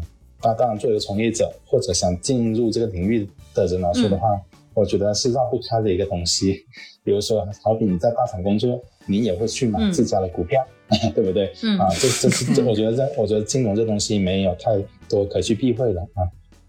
[0.44, 4.28] 那当然作为从业者或者想进入这个领域的人来说的话，
[4.74, 6.66] 我觉得是绕不开的一个东西。
[7.10, 8.80] 比如说，好比你在大厂工作。
[9.08, 10.64] 你也会去买自家的股票，
[11.16, 11.52] 对不对？
[11.64, 14.70] 嗯啊，这这是这，我觉得这， 我觉得金融这东西没有太
[15.10, 16.22] 多可去避讳的啊。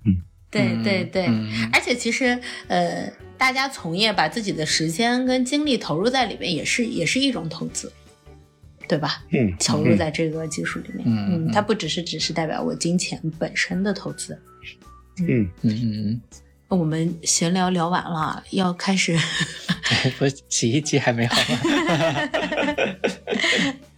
[0.07, 0.16] 嗯，
[0.51, 1.26] 对对对，
[1.70, 7.93] 而且其实呃，大家从业把自己的时间跟精力投入在里面，也是也是一种投资，
[8.88, 9.22] 对吧？
[9.32, 14.32] 嗯，投入在这个技术里面，嗯，它不只是只是代表我金钱本身的投资。
[15.18, 16.20] 嗯嗯嗯嗯。
[16.68, 19.14] 我们闲聊聊完了，要开始。
[20.18, 21.59] 不，洗衣机还没好吗？